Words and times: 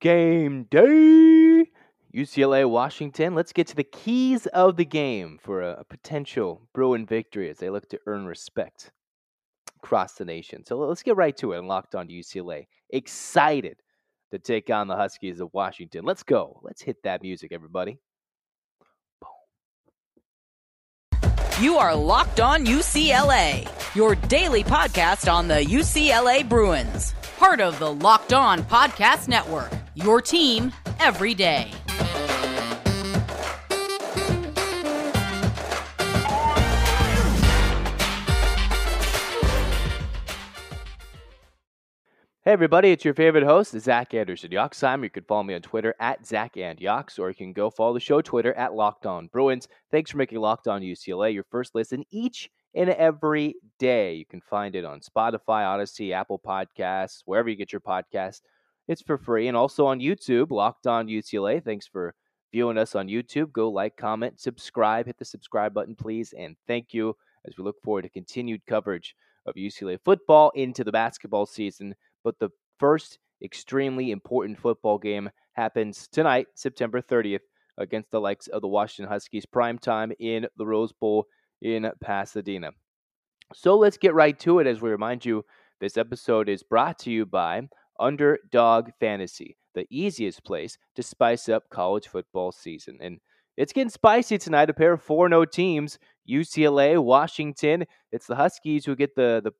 Game 0.00 0.64
day. 0.64 1.70
UCLA, 2.14 2.68
Washington. 2.68 3.34
Let's 3.34 3.52
get 3.52 3.66
to 3.68 3.76
the 3.76 3.84
keys 3.84 4.46
of 4.46 4.76
the 4.76 4.84
game 4.84 5.38
for 5.42 5.62
a, 5.62 5.84
potential 5.84 6.62
Bruin 6.74 7.06
victory 7.06 7.48
as 7.50 7.58
they 7.58 7.70
look 7.70 7.88
to 7.90 8.00
earn 8.06 8.26
respect 8.26 8.90
across 9.82 10.14
the 10.14 10.24
nation. 10.24 10.64
So 10.64 10.76
let's 10.78 11.02
get 11.02 11.16
right 11.16 11.36
to 11.36 11.52
it 11.52 11.58
and 11.58 11.68
locked 11.68 11.94
on 11.94 12.08
to 12.08 12.12
UCLA. 12.12 12.66
Excited 12.90 13.76
to 14.32 14.38
take 14.38 14.70
on 14.70 14.88
the 14.88 14.96
Huskies 14.96 15.40
of 15.40 15.50
Washington. 15.52 16.04
Let's 16.04 16.22
go. 16.22 16.60
Let's 16.62 16.82
hit 16.82 17.02
that 17.04 17.22
music, 17.22 17.52
everybody. 17.52 17.98
You 21.60 21.76
are 21.76 21.94
Locked 21.94 22.40
On 22.40 22.64
UCLA, 22.64 23.68
your 23.94 24.14
daily 24.14 24.64
podcast 24.64 25.30
on 25.30 25.46
the 25.46 25.56
UCLA 25.56 26.48
Bruins, 26.48 27.14
part 27.36 27.60
of 27.60 27.78
the 27.78 27.92
Locked 27.92 28.32
On 28.32 28.62
Podcast 28.62 29.28
Network, 29.28 29.70
your 29.94 30.20
team 30.20 30.72
every 31.00 31.34
day. 31.34 31.70
Hey 42.42 42.54
everybody, 42.54 42.90
it's 42.90 43.04
your 43.04 43.12
favorite 43.14 43.44
host, 43.44 43.78
Zach 43.78 44.14
Anderson 44.14 44.50
Yoxheimer. 44.50 45.04
You 45.04 45.10
can 45.10 45.24
follow 45.24 45.42
me 45.42 45.54
on 45.54 45.60
Twitter 45.60 45.94
at 46.00 46.26
Zach 46.26 46.56
and 46.56 46.78
Yox, 46.78 47.18
or 47.18 47.28
you 47.28 47.34
can 47.34 47.52
go 47.52 47.68
follow 47.68 47.92
the 47.92 48.00
show 48.00 48.22
Twitter 48.22 48.54
at 48.54 48.74
Locked 48.74 49.04
On 49.04 49.28
Bruins. 49.28 49.68
Thanks 49.90 50.10
for 50.10 50.16
making 50.16 50.40
Locked 50.40 50.66
On 50.66 50.80
UCLA 50.80 51.34
your 51.34 51.44
first 51.44 51.74
listen 51.74 52.02
each 52.10 52.50
and 52.74 52.88
every 52.88 53.56
day. 53.78 54.14
You 54.14 54.24
can 54.24 54.40
find 54.40 54.74
it 54.74 54.86
on 54.86 55.00
Spotify, 55.00 55.64
Audacy, 55.64 56.12
Apple 56.12 56.38
Podcasts, 56.38 57.22
wherever 57.26 57.48
you 57.48 57.56
get 57.56 57.72
your 57.72 57.82
podcasts. 57.82 58.40
It's 58.90 59.02
for 59.02 59.16
free. 59.16 59.46
And 59.46 59.56
also 59.56 59.86
on 59.86 60.00
YouTube, 60.00 60.50
Locked 60.50 60.88
On 60.88 61.06
UCLA. 61.06 61.62
Thanks 61.62 61.86
for 61.86 62.12
viewing 62.52 62.76
us 62.76 62.96
on 62.96 63.06
YouTube. 63.06 63.52
Go 63.52 63.70
like, 63.70 63.96
comment, 63.96 64.40
subscribe, 64.40 65.06
hit 65.06 65.16
the 65.16 65.24
subscribe 65.24 65.72
button, 65.72 65.94
please. 65.94 66.34
And 66.36 66.56
thank 66.66 66.92
you 66.92 67.14
as 67.46 67.56
we 67.56 67.62
look 67.62 67.80
forward 67.84 68.02
to 68.02 68.08
continued 68.08 68.66
coverage 68.66 69.14
of 69.46 69.54
UCLA 69.54 69.96
football 70.04 70.50
into 70.56 70.82
the 70.82 70.90
basketball 70.90 71.46
season 71.46 71.94
but 72.24 72.38
the 72.40 72.50
first 72.78 73.18
extremely 73.42 74.10
important 74.10 74.58
football 74.58 74.98
game 74.98 75.30
happens 75.52 76.08
tonight, 76.08 76.48
September 76.54 77.00
30th, 77.00 77.40
against 77.78 78.10
the 78.10 78.20
likes 78.20 78.48
of 78.48 78.60
the 78.60 78.68
Washington 78.68 79.10
Huskies, 79.10 79.46
prime 79.46 79.78
time 79.78 80.12
in 80.18 80.46
the 80.56 80.66
Rose 80.66 80.92
Bowl 80.92 81.26
in 81.62 81.90
Pasadena. 82.02 82.72
So 83.54 83.76
let's 83.76 83.96
get 83.96 84.14
right 84.14 84.38
to 84.40 84.58
it 84.58 84.66
as 84.66 84.80
we 84.80 84.90
remind 84.90 85.24
you 85.24 85.44
this 85.80 85.96
episode 85.96 86.48
is 86.48 86.62
brought 86.62 86.98
to 87.00 87.10
you 87.10 87.24
by 87.24 87.62
Underdog 88.00 88.90
Fantasy, 88.98 89.56
the 89.74 89.86
easiest 89.90 90.42
place 90.44 90.78
to 90.96 91.02
spice 91.02 91.48
up 91.48 91.68
college 91.70 92.08
football 92.08 92.50
season. 92.50 92.98
And 93.00 93.20
it's 93.56 93.72
getting 93.72 93.90
spicy 93.90 94.38
tonight. 94.38 94.70
A 94.70 94.74
pair 94.74 94.92
of 94.92 95.02
4 95.02 95.28
0 95.28 95.44
teams 95.44 95.98
UCLA, 96.28 97.02
Washington. 97.02 97.84
It's 98.10 98.26
the 98.26 98.36
Huskies 98.36 98.84
who 98.86 98.96
get 98.96 99.14
the, 99.14 99.40
the 99.44 99.52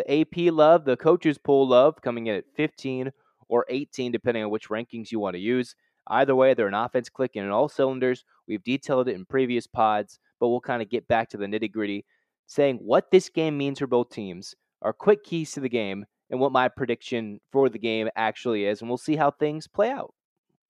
the 0.00 0.20
AP 0.20 0.52
love, 0.52 0.84
the 0.84 0.96
coaches 0.96 1.36
poll 1.36 1.68
love, 1.68 2.00
coming 2.00 2.26
in 2.26 2.36
at 2.36 2.44
15 2.56 3.10
or 3.48 3.66
18, 3.68 4.12
depending 4.12 4.42
on 4.42 4.50
which 4.50 4.68
rankings 4.68 5.10
you 5.10 5.20
want 5.20 5.34
to 5.34 5.40
use. 5.40 5.74
Either 6.06 6.34
way, 6.34 6.54
they're 6.54 6.68
an 6.68 6.74
offense 6.74 7.08
clicking 7.08 7.42
in 7.42 7.50
all 7.50 7.68
cylinders. 7.68 8.24
We've 8.48 8.64
detailed 8.64 9.08
it 9.08 9.14
in 9.14 9.26
previous 9.26 9.66
pods, 9.66 10.18
but 10.38 10.48
we'll 10.48 10.60
kind 10.60 10.80
of 10.80 10.88
get 10.88 11.06
back 11.06 11.28
to 11.30 11.36
the 11.36 11.46
nitty 11.46 11.70
gritty, 11.70 12.06
saying 12.46 12.78
what 12.78 13.10
this 13.10 13.28
game 13.28 13.58
means 13.58 13.78
for 13.78 13.86
both 13.86 14.10
teams, 14.10 14.54
our 14.82 14.92
quick 14.92 15.22
keys 15.22 15.52
to 15.52 15.60
the 15.60 15.68
game, 15.68 16.06
and 16.30 16.40
what 16.40 16.52
my 16.52 16.68
prediction 16.68 17.40
for 17.50 17.68
the 17.68 17.78
game 17.78 18.08
actually 18.16 18.64
is. 18.64 18.80
And 18.80 18.88
we'll 18.88 18.98
see 18.98 19.16
how 19.16 19.30
things 19.30 19.66
play 19.66 19.90
out. 19.90 20.14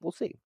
We'll 0.00 0.12
see. 0.12 0.36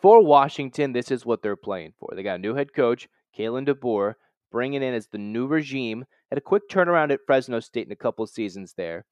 For 0.00 0.22
Washington, 0.22 0.92
this 0.92 1.10
is 1.10 1.26
what 1.26 1.42
they're 1.42 1.56
playing 1.56 1.94
for. 1.98 2.12
They 2.14 2.22
got 2.22 2.36
a 2.36 2.42
new 2.42 2.54
head 2.54 2.72
coach, 2.72 3.08
Kalen 3.36 3.66
DeBoer, 3.66 4.14
bringing 4.52 4.82
in 4.82 4.94
as 4.94 5.08
the 5.08 5.18
new 5.18 5.46
regime 5.46 6.04
had 6.30 6.38
a 6.38 6.42
quick 6.42 6.68
turnaround 6.68 7.10
at 7.10 7.20
Fresno 7.26 7.60
State 7.60 7.86
in 7.86 7.92
a 7.92 7.96
couple 7.96 8.26
seasons 8.26 8.74
there. 8.76 9.04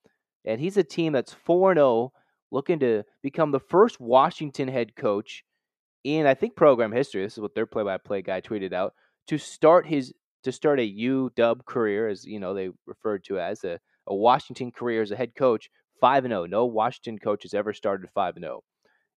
And 0.45 0.61
he's 0.61 0.77
a 0.77 0.85
team 0.85 1.13
that's 1.13 1.33
4 1.33 1.75
0, 1.75 2.13
looking 2.51 2.79
to 2.81 3.05
become 3.23 3.51
the 3.51 3.61
first 3.61 4.01
Washington 4.01 4.69
head 4.69 4.95
coach 4.95 5.45
in, 6.05 6.27
I 6.27 6.35
think, 6.35 6.57
program 6.57 6.93
history. 6.93 7.23
This 7.23 7.35
is 7.35 7.41
what 7.41 7.55
their 7.55 7.67
play 7.67 7.85
by 7.85 7.99
play 7.99 8.23
guy 8.23 8.41
tweeted 8.41 8.73
out 8.73 8.95
to 9.29 9.39
start 9.39 9.87
his 9.87 10.13
to 10.45 10.53
start 10.53 10.81
a 10.81 10.93
UW 10.93 11.65
career, 11.65 12.09
as 12.09 12.25
you 12.25 12.41
know 12.41 12.55
they 12.55 12.71
referred 12.87 13.25
to 13.25 13.39
as 13.39 13.63
a, 13.65 13.79
a 14.07 14.15
Washington 14.15 14.71
career 14.73 15.03
as 15.03 15.11
a 15.11 15.17
head 15.17 15.35
coach, 15.35 15.71
five 16.01 16.25
and 16.25 16.33
zero. 16.33 16.43
Oh. 16.43 16.47
No 16.47 16.67
Washington 16.67 17.19
coach 17.19 17.43
has 17.45 17.55
ever 17.55 17.73
started 17.73 18.11
five 18.11 18.37
and 18.37 18.45
zero. 18.45 18.61
Oh. 18.63 18.65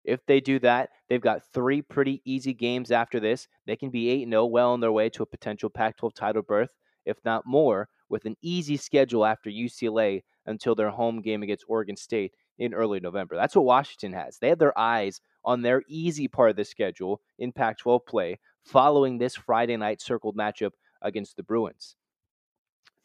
If 0.04 0.24
they 0.26 0.40
do 0.40 0.58
that, 0.60 0.90
they've 1.08 1.20
got 1.20 1.42
three 1.52 1.82
pretty 1.82 2.22
easy 2.24 2.54
games 2.54 2.90
after 2.92 3.18
this. 3.18 3.48
They 3.66 3.76
can 3.76 3.90
be 3.90 4.08
eight 4.08 4.22
and 4.22 4.32
zero, 4.32 4.42
oh, 4.42 4.46
well 4.46 4.72
on 4.72 4.80
their 4.80 4.92
way 4.92 5.08
to 5.10 5.22
a 5.22 5.26
potential 5.26 5.68
Pac-12 5.68 6.14
title 6.14 6.42
berth, 6.42 6.70
if 7.04 7.16
not 7.24 7.44
more 7.44 7.88
with 8.08 8.24
an 8.24 8.36
easy 8.40 8.76
schedule 8.76 9.24
after 9.24 9.50
UCLA 9.50 10.22
until 10.46 10.76
their 10.76 10.90
home 10.90 11.22
game 11.22 11.42
against 11.42 11.64
Oregon 11.68 11.96
State 11.96 12.32
in 12.58 12.72
early 12.72 13.00
November. 13.00 13.36
That's 13.36 13.56
what 13.56 13.64
Washington 13.64 14.12
has. 14.12 14.38
They 14.38 14.48
have 14.48 14.60
their 14.60 14.78
eyes 14.78 15.20
on 15.44 15.62
their 15.62 15.82
easy 15.88 16.28
part 16.28 16.50
of 16.50 16.56
the 16.56 16.64
schedule 16.64 17.20
in 17.38 17.52
Pac 17.52 17.78
12 17.78 18.06
play 18.06 18.38
following 18.64 19.18
this 19.18 19.36
Friday 19.36 19.76
night 19.76 20.00
circled 20.00 20.36
matchup 20.36 20.72
against 21.02 21.36
the 21.36 21.42
Bruins. 21.42 21.96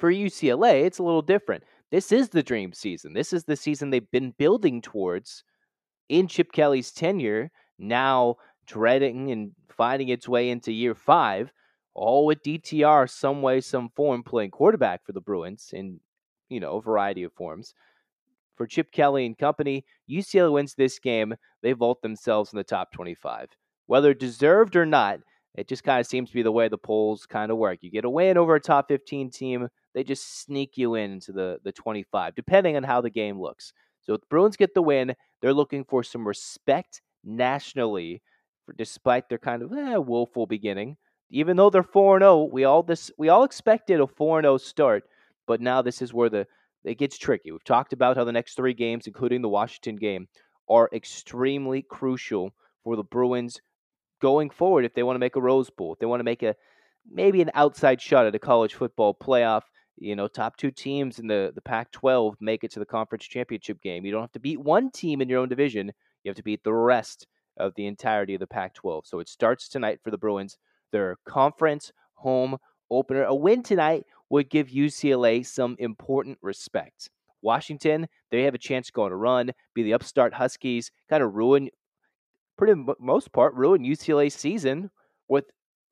For 0.01 0.12
UCLA, 0.12 0.84
it's 0.84 0.97
a 0.97 1.03
little 1.03 1.22
different. 1.22 1.63
This 1.91 2.12
is 2.12 2.29
the 2.29 2.41
dream 2.41 2.73
season. 2.73 3.13
This 3.13 3.34
is 3.34 3.44
the 3.44 3.56
season 3.56 3.91
they've 3.91 4.09
been 4.09 4.34
building 4.39 4.81
towards 4.81 5.44
in 6.09 6.28
Chip 6.28 6.51
Kelly's 6.51 6.91
tenure, 6.91 7.51
now 7.78 8.38
dreading 8.66 9.29
and 9.29 9.51
finding 9.69 10.09
its 10.09 10.28
way 10.28 10.50
into 10.50 10.72
year 10.72 10.95
five 10.95 11.53
all 11.94 12.25
with 12.25 12.41
DTR 12.41 13.07
some 13.07 13.44
way, 13.44 13.62
some 13.62 13.89
form 13.95 14.23
playing 14.23 14.50
quarterback 14.50 15.06
for 15.06 15.12
the 15.12 15.22
Bruins 15.22 15.69
in, 15.72 16.00
you 16.50 16.59
know, 16.59 16.78
a 16.78 16.81
variety 16.81 17.22
of 17.22 17.33
forms. 17.33 17.75
For 18.56 18.66
Chip 18.66 18.91
Kelly 18.91 19.28
and 19.28 19.38
company, 19.38 19.85
UCLA 20.09 20.51
wins 20.51 20.73
this 20.73 20.97
game. 20.97 21.35
They 21.62 21.73
vault 21.73 22.01
themselves 22.01 22.51
in 22.53 22.57
the 22.57 22.63
top 22.63 22.91
25. 22.91 23.50
Whether 23.85 24.16
deserved 24.16 24.75
or 24.75 24.88
not, 24.88 25.19
it 25.53 25.68
just 25.68 25.83
kind 25.83 26.00
of 26.00 26.07
seems 26.07 26.29
to 26.29 26.35
be 26.35 26.41
the 26.41 26.51
way 26.51 26.69
the 26.69 26.78
polls 26.79 27.28
kind 27.28 27.51
of 27.51 27.57
work. 27.57 27.79
You 27.81 27.91
get 27.91 28.06
a 28.06 28.09
win 28.09 28.38
over 28.38 28.56
a 28.56 28.59
top 28.59 28.88
15 28.88 29.29
team, 29.29 29.68
they 29.94 30.03
just 30.03 30.41
sneak 30.41 30.78
you 30.78 30.96
into 30.96 31.31
the, 31.31 31.59
the 31.63 31.72
25, 31.72 32.35
depending 32.35 32.78
on 32.78 32.84
how 32.84 33.02
the 33.02 33.09
game 33.09 33.40
looks. 33.40 33.74
So 34.02 34.13
if 34.13 34.22
the 34.22 34.28
Bruins 34.29 34.57
get 34.57 34.74
the 34.74 34.81
win, 34.81 35.16
they're 35.41 35.53
looking 35.53 35.84
for 35.84 36.03
some 36.03 36.28
respect 36.28 37.02
nationally, 37.24 38.22
for, 38.66 38.74
despite 38.74 39.30
their 39.30 39.38
kind 39.38 39.62
of 39.62 39.72
eh, 39.74 39.97
woeful 39.97 40.47
beginning 40.47 40.97
even 41.31 41.56
though 41.56 41.69
they're 41.69 41.84
4 41.84 42.19
0, 42.19 42.50
we 42.51 42.66
all 42.66 42.84
this 42.84 43.09
we 43.18 43.30
all 43.30 43.44
expected 43.44 44.00
a 44.00 44.07
4 44.07 44.41
0 44.41 44.57
start, 44.57 45.03
but 45.47 45.62
now 45.62 45.81
this 45.81 46.01
is 46.01 46.13
where 46.13 46.30
the 46.30 46.46
it 46.84 46.97
gets 46.97 47.18
tricky. 47.18 47.51
We've 47.51 47.63
talked 47.63 47.94
about 47.94 48.18
how 48.18 48.24
the 48.24 48.31
next 48.31 48.56
3 48.56 48.74
games 48.74 49.07
including 49.07 49.41
the 49.41 49.50
Washington 49.50 49.96
game 49.96 50.28
are 50.69 50.90
extremely 50.94 51.81
crucial 51.81 52.53
for 52.84 52.96
the 52.96 53.03
Bruins 53.03 53.62
going 54.22 54.50
forward 54.50 54.85
if 54.85 54.94
they 54.94 55.03
want 55.03 55.16
to 55.16 55.19
make 55.19 55.35
a 55.35 55.41
Rose 55.41 55.69
Bowl, 55.69 55.94
if 55.94 56.00
they 56.00 56.06
want 56.06 56.19
to 56.19 56.25
make 56.25 56.44
a 56.44 56.56
maybe 57.09 57.41
an 57.41 57.51
outside 57.53 58.01
shot 58.01 58.25
at 58.25 58.35
a 58.35 58.40
college 58.40 58.75
football 58.75 59.16
playoff. 59.16 59.63
You 59.97 60.16
know, 60.16 60.28
top 60.28 60.57
two 60.57 60.72
teams 60.72 61.19
in 61.19 61.28
the, 61.28 61.52
the 61.53 61.62
Pac 61.62 61.91
12 61.91 62.38
make 62.40 62.63
it 62.63 62.72
to 62.72 62.79
the 62.79 62.85
conference 62.85 63.25
championship 63.25 63.81
game. 63.81 64.06
You 64.06 64.12
don't 64.12 64.22
have 64.22 64.31
to 64.31 64.40
beat 64.40 64.59
one 64.59 64.90
team 64.91 65.22
in 65.22 65.29
your 65.29 65.40
own 65.40 65.50
division, 65.50 65.91
you 66.24 66.29
have 66.29 66.38
to 66.38 66.44
beat 66.44 66.63
the 66.63 66.74
rest 66.74 67.28
of 67.57 67.74
the 67.75 67.85
entirety 67.85 68.34
of 68.34 68.40
the 68.40 68.47
Pac 68.47 68.74
12. 68.74 69.06
So 69.06 69.19
it 69.19 69.30
starts 69.30 69.68
tonight 69.68 70.00
for 70.03 70.12
the 70.12 70.18
Bruins 70.18 70.57
their 70.91 71.18
conference 71.25 71.91
home 72.16 72.57
opener. 72.90 73.24
A 73.24 73.35
win 73.35 73.63
tonight 73.63 74.06
would 74.30 74.50
give 74.50 74.68
UCLA 74.69 75.46
some 75.46 75.75
important 75.80 76.38
respect. 76.41 77.09
Washington, 77.41 78.07
they 78.30 78.44
have 78.44 78.53
a 78.53 78.59
chance 78.59 78.88
to 78.88 78.94
go 78.94 79.03
on 79.03 79.12
a 79.12 79.16
run, 79.16 79.51
be 79.74 79.84
the 79.84 79.94
upstart 79.94 80.33
Huskies, 80.33 80.92
kind 81.10 81.24
of 81.24 81.33
ruin, 81.33 81.69
pretty 82.57 82.81
most 83.00 83.31
part, 83.31 83.56
ruin 83.56 83.83
UCLA's 83.83 84.36
season 84.36 84.92
with 85.27 85.45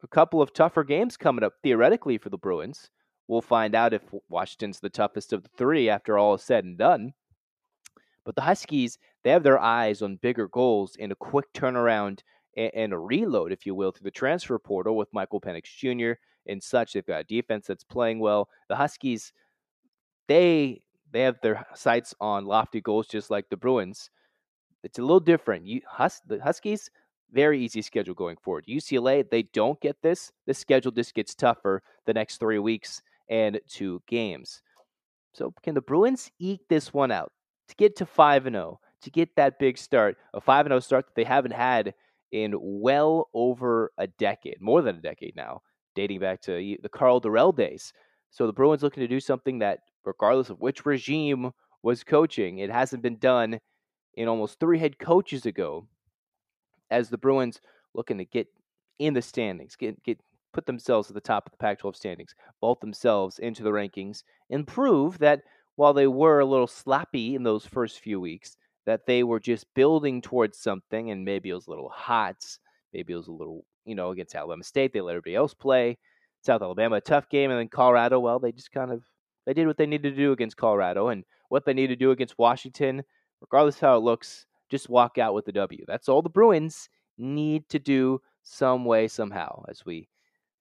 a 0.03 0.07
couple 0.07 0.41
of 0.41 0.53
tougher 0.53 0.83
games 0.83 1.18
coming 1.18 1.44
up 1.44 1.53
theoretically 1.63 2.18
for 2.18 2.29
the 2.29 2.38
Bruins. 2.38 2.91
We'll 3.29 3.41
find 3.41 3.75
out 3.75 3.93
if 3.93 4.01
Washington's 4.27 4.79
the 4.79 4.89
toughest 4.89 5.33
of 5.33 5.43
the 5.43 5.49
three 5.55 5.87
after 5.87 6.17
all 6.17 6.33
is 6.33 6.41
said 6.41 6.65
and 6.65 6.75
done. 6.75 7.13
But 8.25 8.33
the 8.33 8.41
Huskies, 8.41 8.97
they 9.23 9.29
have 9.29 9.43
their 9.43 9.59
eyes 9.59 10.01
on 10.01 10.15
bigger 10.15 10.47
goals 10.47 10.97
and 10.99 11.11
a 11.11 11.15
quick 11.15 11.45
turnaround 11.53 12.21
and, 12.57 12.91
a 12.91 12.97
reload, 12.97 13.51
if 13.51 13.67
you 13.67 13.75
will, 13.75 13.91
through 13.91 14.05
the 14.05 14.11
transfer 14.11 14.57
portal 14.57 14.97
with 14.97 15.13
Michael 15.13 15.39
Penix 15.39 15.65
Jr. 15.65 16.19
and 16.47 16.61
such. 16.61 16.93
They've 16.93 17.05
got 17.05 17.21
a 17.21 17.23
defense 17.23 17.67
that's 17.67 17.83
playing 17.83 18.19
well. 18.19 18.49
The 18.67 18.75
Huskies, 18.75 19.31
they 20.27 20.81
they 21.11 21.21
have 21.21 21.39
their 21.43 21.67
sights 21.75 22.15
on 22.19 22.45
lofty 22.45 22.81
goals, 22.81 23.07
just 23.07 23.29
like 23.29 23.47
the 23.49 23.57
Bruins. 23.57 24.09
It's 24.83 24.97
a 24.97 25.03
little 25.03 25.19
different. 25.19 25.67
You 25.67 25.81
Hus, 25.87 26.19
the 26.25 26.39
Huskies, 26.39 26.89
very 27.31 27.63
easy 27.63 27.83
schedule 27.83 28.15
going 28.15 28.37
forward. 28.37 28.65
UCLA, 28.67 29.29
they 29.29 29.43
don't 29.43 29.79
get 29.81 30.01
this. 30.01 30.31
The 30.47 30.55
schedule 30.55 30.91
just 30.91 31.13
gets 31.13 31.35
tougher 31.35 31.83
the 32.07 32.13
next 32.13 32.37
three 32.37 32.57
weeks 32.57 33.03
and 33.29 33.59
two 33.67 34.01
games. 34.07 34.61
So 35.33 35.53
can 35.63 35.75
the 35.75 35.81
Bruins 35.81 36.31
eke 36.39 36.67
this 36.69 36.93
one 36.93 37.11
out 37.11 37.31
to 37.67 37.75
get 37.75 37.95
to 37.97 38.05
five 38.05 38.45
and 38.45 38.55
zero? 38.55 38.79
Oh? 38.81 38.89
to 39.01 39.09
get 39.09 39.35
that 39.35 39.59
big 39.59 39.77
start, 39.77 40.17
a 40.33 40.41
5 40.41 40.65
and 40.65 40.71
0 40.71 40.79
start 40.79 41.05
that 41.05 41.15
they 41.15 41.23
haven't 41.23 41.53
had 41.53 41.93
in 42.31 42.53
well 42.59 43.29
over 43.33 43.91
a 43.97 44.07
decade, 44.07 44.61
more 44.61 44.81
than 44.81 44.97
a 44.97 45.01
decade 45.01 45.35
now, 45.35 45.61
dating 45.95 46.19
back 46.19 46.41
to 46.41 46.77
the 46.81 46.89
Karl 46.89 47.21
Dorrell 47.21 47.55
days. 47.55 47.93
So 48.29 48.45
the 48.45 48.53
Bruins 48.53 48.83
looking 48.83 49.01
to 49.01 49.07
do 49.07 49.19
something 49.19 49.59
that, 49.59 49.79
regardless 50.05 50.49
of 50.49 50.59
which 50.59 50.85
regime 50.85 51.51
was 51.81 52.03
coaching, 52.03 52.59
it 52.59 52.69
hasn't 52.69 53.01
been 53.01 53.17
done 53.17 53.59
in 54.15 54.27
almost 54.27 54.59
three 54.59 54.79
head 54.79 54.99
coaches 54.99 55.45
ago. 55.45 55.87
As 56.91 57.09
the 57.09 57.17
Bruins 57.17 57.61
looking 57.93 58.17
to 58.17 58.25
get 58.25 58.47
in 58.97 59.13
the 59.13 59.21
standings, 59.21 59.75
get 59.75 60.03
get 60.03 60.19
put 60.53 60.65
themselves 60.65 61.09
at 61.09 61.13
the 61.13 61.21
top 61.21 61.45
of 61.45 61.51
the 61.51 61.57
Pac-12 61.57 61.95
standings, 61.95 62.35
vault 62.59 62.81
themselves 62.81 63.39
into 63.39 63.63
the 63.63 63.69
rankings, 63.69 64.23
and 64.49 64.67
prove 64.67 65.19
that 65.19 65.41
while 65.75 65.93
they 65.93 66.07
were 66.07 66.39
a 66.39 66.45
little 66.45 66.67
sloppy 66.67 67.35
in 67.35 67.43
those 67.43 67.65
first 67.65 67.99
few 67.99 68.19
weeks, 68.19 68.57
that 68.85 69.05
they 69.05 69.23
were 69.23 69.39
just 69.39 69.65
building 69.75 70.21
towards 70.21 70.57
something, 70.57 71.11
and 71.11 71.23
maybe 71.23 71.49
it 71.49 71.53
was 71.53 71.67
a 71.67 71.69
little 71.69 71.89
hot, 71.89 72.43
maybe 72.93 73.13
it 73.13 73.17
was 73.17 73.27
a 73.27 73.31
little, 73.31 73.65
you 73.85 73.95
know, 73.95 74.11
against 74.11 74.35
Alabama 74.35 74.63
State, 74.63 74.93
they 74.93 75.01
let 75.01 75.11
everybody 75.11 75.35
else 75.35 75.53
play. 75.53 75.97
South 76.41 76.61
Alabama, 76.61 76.95
a 76.95 77.01
tough 77.01 77.27
game, 77.29 77.51
and 77.51 77.59
then 77.59 77.67
Colorado, 77.67 78.19
well, 78.19 78.39
they 78.39 78.51
just 78.51 78.71
kind 78.71 78.91
of 78.91 79.03
they 79.45 79.53
did 79.53 79.67
what 79.67 79.77
they 79.77 79.85
needed 79.85 80.11
to 80.11 80.15
do 80.15 80.31
against 80.31 80.57
Colorado, 80.57 81.09
and 81.09 81.23
what 81.49 81.65
they 81.65 81.73
need 81.73 81.87
to 81.87 81.95
do 81.95 82.11
against 82.11 82.37
Washington, 82.37 83.03
regardless 83.41 83.75
of 83.75 83.81
how 83.81 83.97
it 83.97 84.03
looks, 84.03 84.45
just 84.69 84.89
walk 84.89 85.17
out 85.17 85.33
with 85.33 85.45
the 85.45 85.51
W. 85.51 85.83
That's 85.87 86.07
all 86.07 86.21
the 86.21 86.29
Bruins 86.29 86.89
need 87.17 87.67
to 87.69 87.79
do 87.79 88.21
some 88.43 88.85
way, 88.85 89.07
somehow, 89.07 89.63
as 89.67 89.85
we 89.85 90.07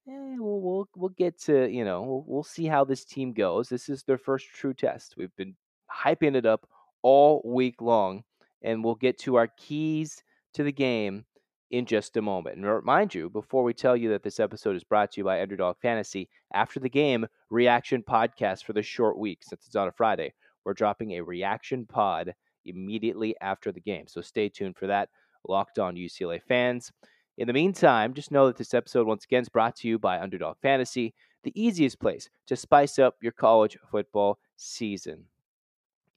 eh, 0.08 0.36
we'll, 0.38 0.60
we'll 0.60 0.88
we'll 0.96 1.08
get 1.10 1.40
to 1.42 1.68
you 1.68 1.84
know 1.84 2.02
we'll, 2.02 2.24
we'll 2.26 2.42
see 2.42 2.66
how 2.66 2.84
this 2.84 3.04
team 3.04 3.32
goes. 3.32 3.68
This 3.68 3.88
is 3.88 4.02
their 4.02 4.18
first 4.18 4.46
true 4.48 4.74
test. 4.74 5.14
We've 5.16 5.34
been 5.36 5.54
hyping 5.92 6.36
it 6.36 6.46
up 6.46 6.68
all 7.02 7.42
week 7.44 7.80
long, 7.80 8.24
and 8.62 8.82
we'll 8.84 8.94
get 8.94 9.18
to 9.20 9.36
our 9.36 9.48
keys 9.48 10.22
to 10.54 10.62
the 10.62 10.72
game 10.72 11.24
in 11.70 11.84
just 11.84 12.16
a 12.16 12.22
moment. 12.22 12.56
And 12.56 12.66
remind 12.66 13.14
you, 13.14 13.28
before 13.28 13.62
we 13.62 13.74
tell 13.74 13.96
you 13.96 14.08
that 14.10 14.22
this 14.22 14.40
episode 14.40 14.76
is 14.76 14.84
brought 14.84 15.12
to 15.12 15.20
you 15.20 15.24
by 15.24 15.42
Underdog 15.42 15.76
Fantasy, 15.80 16.28
after 16.54 16.80
the 16.80 16.88
game 16.88 17.26
reaction 17.50 18.02
podcast 18.02 18.64
for 18.64 18.72
the 18.72 18.82
short 18.82 19.18
week, 19.18 19.40
since 19.42 19.66
it's 19.66 19.76
on 19.76 19.88
a 19.88 19.92
Friday, 19.92 20.32
we're 20.64 20.74
dropping 20.74 21.12
a 21.12 21.20
reaction 21.22 21.86
pod 21.86 22.34
immediately 22.64 23.34
after 23.40 23.72
the 23.72 23.80
game. 23.80 24.06
So 24.06 24.20
stay 24.20 24.48
tuned 24.48 24.76
for 24.76 24.86
that. 24.86 25.08
Locked 25.46 25.78
on 25.78 25.94
UCLA 25.94 26.42
fans. 26.42 26.90
In 27.38 27.46
the 27.46 27.52
meantime, 27.52 28.14
just 28.14 28.32
know 28.32 28.48
that 28.48 28.56
this 28.56 28.74
episode 28.74 29.06
once 29.06 29.24
again 29.24 29.42
is 29.42 29.48
brought 29.48 29.76
to 29.76 29.86
you 29.86 29.96
by 29.96 30.18
Underdog 30.18 30.56
Fantasy, 30.60 31.14
the 31.44 31.52
easiest 31.54 32.00
place 32.00 32.28
to 32.48 32.56
spice 32.56 32.98
up 32.98 33.14
your 33.22 33.30
college 33.30 33.78
football 33.92 34.40
season. 34.56 35.24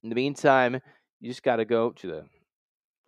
In 0.01 0.09
the 0.09 0.15
meantime, 0.15 0.81
you 1.19 1.29
just 1.29 1.43
got 1.43 1.57
to 1.57 1.65
go 1.65 1.91
to 1.91 2.07
the 2.07 2.25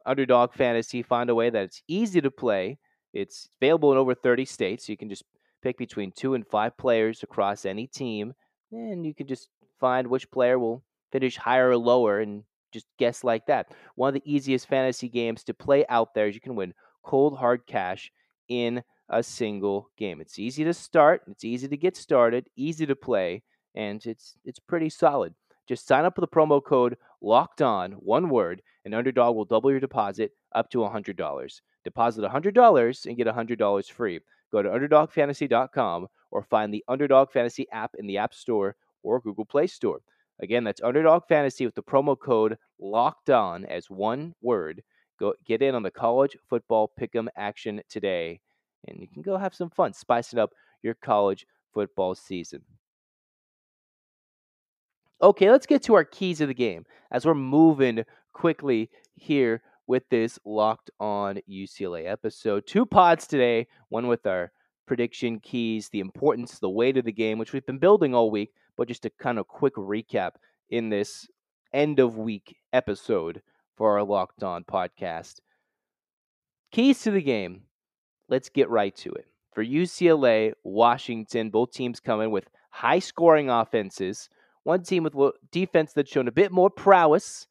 Underdog 0.06 0.54
Fantasy, 0.54 1.02
find 1.02 1.32
a 1.32 1.36
way 1.36 1.50
that 1.50 1.64
it's 1.64 1.82
easy 1.88 2.22
to 2.22 2.30
play. 2.30 2.78
It's 3.14 3.50
available 3.60 3.92
in 3.92 3.98
over 3.98 4.14
30 4.14 4.46
states. 4.46 4.86
So 4.86 4.92
you 4.92 4.98
can 4.98 5.10
just 5.10 5.24
pick 5.64 5.80
between 5.80 6.12
two 6.12 6.36
and 6.36 6.46
five 6.46 6.78
players 6.78 7.24
across 7.24 7.66
any 7.66 7.88
team, 7.88 8.36
and 8.72 9.08
you 9.08 9.16
can 9.16 9.26
just 9.26 9.50
find 9.80 10.06
which 10.06 10.30
player 10.30 10.60
will 10.60 10.84
finish 11.12 11.36
higher 11.36 11.70
or 11.70 11.78
lower 11.78 12.20
and 12.20 12.44
just 12.72 12.86
guess 13.00 13.24
like 13.24 13.48
that. 13.48 13.72
One 13.96 14.10
of 14.10 14.14
the 14.14 14.32
easiest 14.32 14.68
fantasy 14.68 15.10
games 15.10 15.44
to 15.46 15.56
play 15.56 15.84
out 15.90 16.14
there 16.14 16.28
is 16.28 16.36
you 16.36 16.42
can 16.42 16.56
win 16.56 16.76
cold 17.04 17.38
hard 17.38 17.66
cash 17.68 18.12
in 18.50 18.84
a 19.10 19.22
single 19.22 19.90
game. 19.98 20.22
It's 20.22 20.40
easy 20.40 20.64
to 20.64 20.74
start, 20.74 21.22
it's 21.28 21.44
easy 21.44 21.68
to 21.68 21.78
get 21.78 21.96
started, 21.98 22.48
easy 22.56 22.86
to 22.86 22.96
play, 22.96 23.44
and 23.76 24.06
it's 24.06 24.36
it's 24.46 24.60
pretty 24.60 24.90
solid. 24.90 25.34
Just 25.68 25.88
sign 25.88 26.06
up 26.06 26.18
with 26.18 26.30
the 26.30 26.36
promo 26.36 26.64
code 26.64 26.98
locked 27.22 27.62
on, 27.62 27.94
one 27.94 28.30
word, 28.30 28.62
and 28.84 28.94
Underdog 28.94 29.36
will 29.36 29.46
double 29.46 29.72
your 29.72 29.80
deposit 29.80 30.32
up 30.54 30.70
to 30.72 30.80
$100. 30.80 31.62
Deposit 31.84 32.24
$100 32.24 33.06
and 33.06 33.18
get 33.18 33.28
$100 33.28 33.92
free. 33.92 34.20
Go 34.52 34.62
to 34.62 34.70
UnderdogFantasy.com 34.70 36.08
or 36.32 36.44
find 36.44 36.74
the 36.74 36.84
Underdog 36.88 37.32
Fantasy 37.32 37.68
app 37.72 37.92
in 37.98 38.08
the 38.08 38.18
App 38.18 38.34
Store 38.34 38.76
or 39.04 39.20
Google 39.22 39.46
Play 39.46 39.68
Store. 39.68 40.02
Again, 40.42 40.64
that's 40.64 40.82
Underdog 40.82 41.24
Fantasy 41.28 41.66
with 41.66 41.76
the 41.76 41.84
promo 41.84 42.20
code 42.20 42.58
locked 42.80 43.30
on 43.30 43.66
as 43.66 43.90
one 43.90 44.34
word. 44.42 44.84
Go 45.24 45.34
get 45.46 45.62
in 45.62 45.74
on 45.74 45.84
the 45.84 45.90
college 45.90 46.36
football 46.50 46.92
pick'em 47.00 47.28
action 47.38 47.82
today, 47.88 48.42
and 48.86 49.00
you 49.00 49.08
can 49.08 49.22
go 49.22 49.38
have 49.38 49.56
some 49.56 49.70
fun 49.70 49.94
spicing 49.94 50.38
up 50.38 50.50
your 50.82 50.96
college 50.96 51.46
football 51.74 52.14
season. 52.14 52.62
Okay, 55.22 55.50
let's 55.50 55.66
get 55.66 55.82
to 55.84 55.94
our 55.94 56.04
keys 56.04 56.42
of 56.42 56.50
the 56.50 56.54
game 56.54 56.86
as 57.10 57.26
we're 57.26 57.36
moving 57.36 58.04
quickly 58.34 58.90
here 59.16 59.62
with 59.88 60.04
this 60.10 60.38
locked 60.44 60.92
on 61.00 61.40
UCLA 61.50 62.06
episode. 62.06 62.68
Two 62.68 62.86
pods 62.86 63.26
today, 63.26 63.68
one 63.88 64.10
with 64.10 64.28
our 64.28 64.52
prediction 64.86 65.40
keys, 65.40 65.88
the 65.88 66.02
importance, 66.02 66.60
the 66.60 66.70
weight 66.70 66.98
of 66.98 67.06
the 67.06 67.14
game, 67.14 67.38
which 67.38 67.54
we've 67.54 67.66
been 67.66 67.78
building 67.78 68.14
all 68.14 68.30
week, 68.30 68.52
but 68.76 68.90
just 68.90 69.06
a 69.06 69.10
kind 69.22 69.40
of 69.40 69.48
quick 69.48 69.76
recap 69.76 70.32
in 70.70 70.90
this 70.90 71.30
end 71.74 72.02
of 72.02 72.18
week 72.18 72.58
episode 72.74 73.42
for 73.76 73.98
our 73.98 74.04
Locked 74.04 74.44
On 74.44 74.64
podcast. 74.64 75.40
Keys 76.72 77.02
to 77.02 77.12
the 77.12 77.22
game. 77.22 77.64
Let's 78.30 78.50
get 78.50 78.70
right 78.70 78.96
to 78.98 79.12
it. 79.12 79.28
For 79.54 79.64
UCLA, 79.64 80.54
Washington, 80.64 81.50
both 81.50 81.72
teams 81.72 82.00
coming 82.00 82.32
with 82.32 82.50
high 82.72 83.00
scoring 83.00 83.50
offenses 83.50 84.30
one 84.64 84.84
team 84.84 85.04
with 85.04 85.36
defense 85.52 85.94
that's 85.94 86.12
shown 86.12 86.28
a 86.28 86.32
bit 86.32 86.52
more 86.52 86.70
prowess 86.70 87.48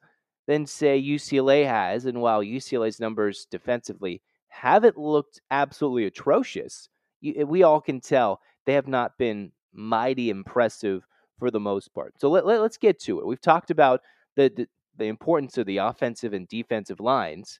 than, 0.46 0.66
say, 0.66 1.00
UCLA 1.00 1.66
has. 1.66 2.06
And 2.06 2.20
while 2.20 2.42
UCLA's 2.42 2.98
numbers 2.98 3.46
defensively 3.50 4.22
haven't 4.48 4.98
looked 4.98 5.40
absolutely 5.50 6.06
atrocious, 6.06 6.88
eh, 7.24 7.44
we 7.44 7.62
all 7.62 7.80
can 7.80 8.00
tell 8.00 8.40
they 8.64 8.74
have 8.74 8.88
not 8.88 9.18
been 9.18 9.52
mighty 9.72 10.30
impressive 10.30 11.06
for 11.38 11.50
the 11.50 11.60
most 11.60 11.94
part. 11.94 12.14
So 12.18 12.30
let, 12.30 12.46
let, 12.46 12.60
us 12.60 12.76
get 12.76 12.98
to 13.00 13.20
it. 13.20 13.26
We've 13.26 13.40
talked 13.40 13.70
about 13.70 14.00
the, 14.36 14.50
the, 14.54 14.68
the 14.96 15.06
importance 15.06 15.58
of 15.58 15.66
the 15.66 15.78
offensive 15.78 16.32
and 16.32 16.48
defensive 16.48 17.00
lines. 17.00 17.58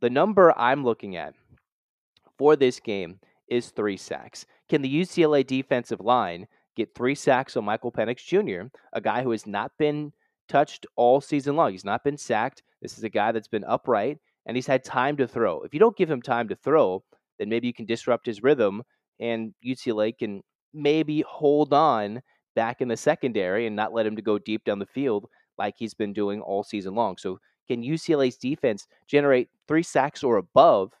The 0.00 0.10
number 0.10 0.56
I'm 0.58 0.84
looking 0.84 1.16
at 1.16 1.34
for 2.38 2.56
this 2.56 2.80
game 2.80 3.20
is 3.48 3.70
three 3.70 3.96
sacks. 3.96 4.46
Can 4.68 4.82
the 4.82 5.02
UCLA 5.02 5.46
defensive 5.46 6.00
line 6.00 6.46
get 6.76 6.94
three 6.94 7.14
sacks 7.14 7.56
on 7.56 7.64
Michael 7.64 7.90
Penix 7.90 8.18
Jr., 8.18 8.68
a 8.92 9.00
guy 9.00 9.22
who 9.22 9.30
has 9.30 9.46
not 9.46 9.72
been 9.78 10.12
touched 10.48 10.86
all 10.96 11.20
season 11.20 11.56
long. 11.56 11.72
He's 11.72 11.84
not 11.84 12.04
been 12.04 12.18
sacked. 12.18 12.62
This 12.82 12.98
is 12.98 13.04
a 13.04 13.08
guy 13.08 13.32
that's 13.32 13.48
been 13.48 13.64
upright 13.64 14.18
and 14.46 14.56
he's 14.56 14.66
had 14.66 14.84
time 14.84 15.16
to 15.16 15.26
throw. 15.26 15.62
If 15.62 15.74
you 15.74 15.80
don't 15.80 15.96
give 15.96 16.10
him 16.10 16.22
time 16.22 16.48
to 16.48 16.56
throw, 16.56 17.02
then 17.38 17.48
maybe 17.48 17.66
you 17.66 17.74
can 17.74 17.86
disrupt 17.86 18.26
his 18.26 18.42
rhythm 18.42 18.82
and 19.18 19.54
UCLA 19.64 20.16
can 20.16 20.42
maybe 20.72 21.24
hold 21.26 21.72
on 21.72 22.22
back 22.54 22.80
in 22.80 22.88
the 22.88 22.96
secondary 22.96 23.66
and 23.66 23.74
not 23.74 23.92
let 23.92 24.06
him 24.06 24.16
to 24.16 24.22
go 24.22 24.38
deep 24.38 24.64
down 24.64 24.78
the 24.78 24.86
field 24.86 25.26
like 25.58 25.74
he's 25.76 25.94
been 25.94 26.12
doing 26.12 26.40
all 26.40 26.62
season 26.62 26.94
long. 26.94 27.16
So 27.16 27.40
can 27.68 27.82
UCLA's 27.82 28.36
defense 28.36 28.86
generate 29.06 29.48
three 29.66 29.82
sacks 29.82 30.22
or 30.22 30.36
above 30.36 30.92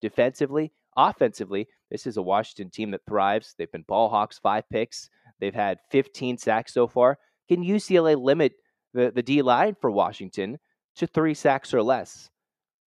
defensively? 0.00 0.72
Offensively, 0.96 1.68
this 1.90 2.06
is 2.06 2.16
a 2.16 2.22
Washington 2.22 2.70
team 2.70 2.90
that 2.90 3.04
thrives. 3.06 3.54
They've 3.56 3.70
been 3.70 3.84
ball 3.88 4.08
hawks, 4.08 4.38
five 4.38 4.68
picks. 4.68 5.08
They've 5.38 5.54
had 5.54 5.78
15 5.90 6.38
sacks 6.38 6.74
so 6.74 6.86
far. 6.86 7.18
Can 7.48 7.64
UCLA 7.64 8.20
limit 8.20 8.52
the, 8.92 9.10
the 9.10 9.22
D 9.22 9.42
line 9.42 9.76
for 9.80 9.90
Washington 9.90 10.58
to 10.96 11.06
three 11.06 11.34
sacks 11.34 11.72
or 11.72 11.82
less? 11.82 12.30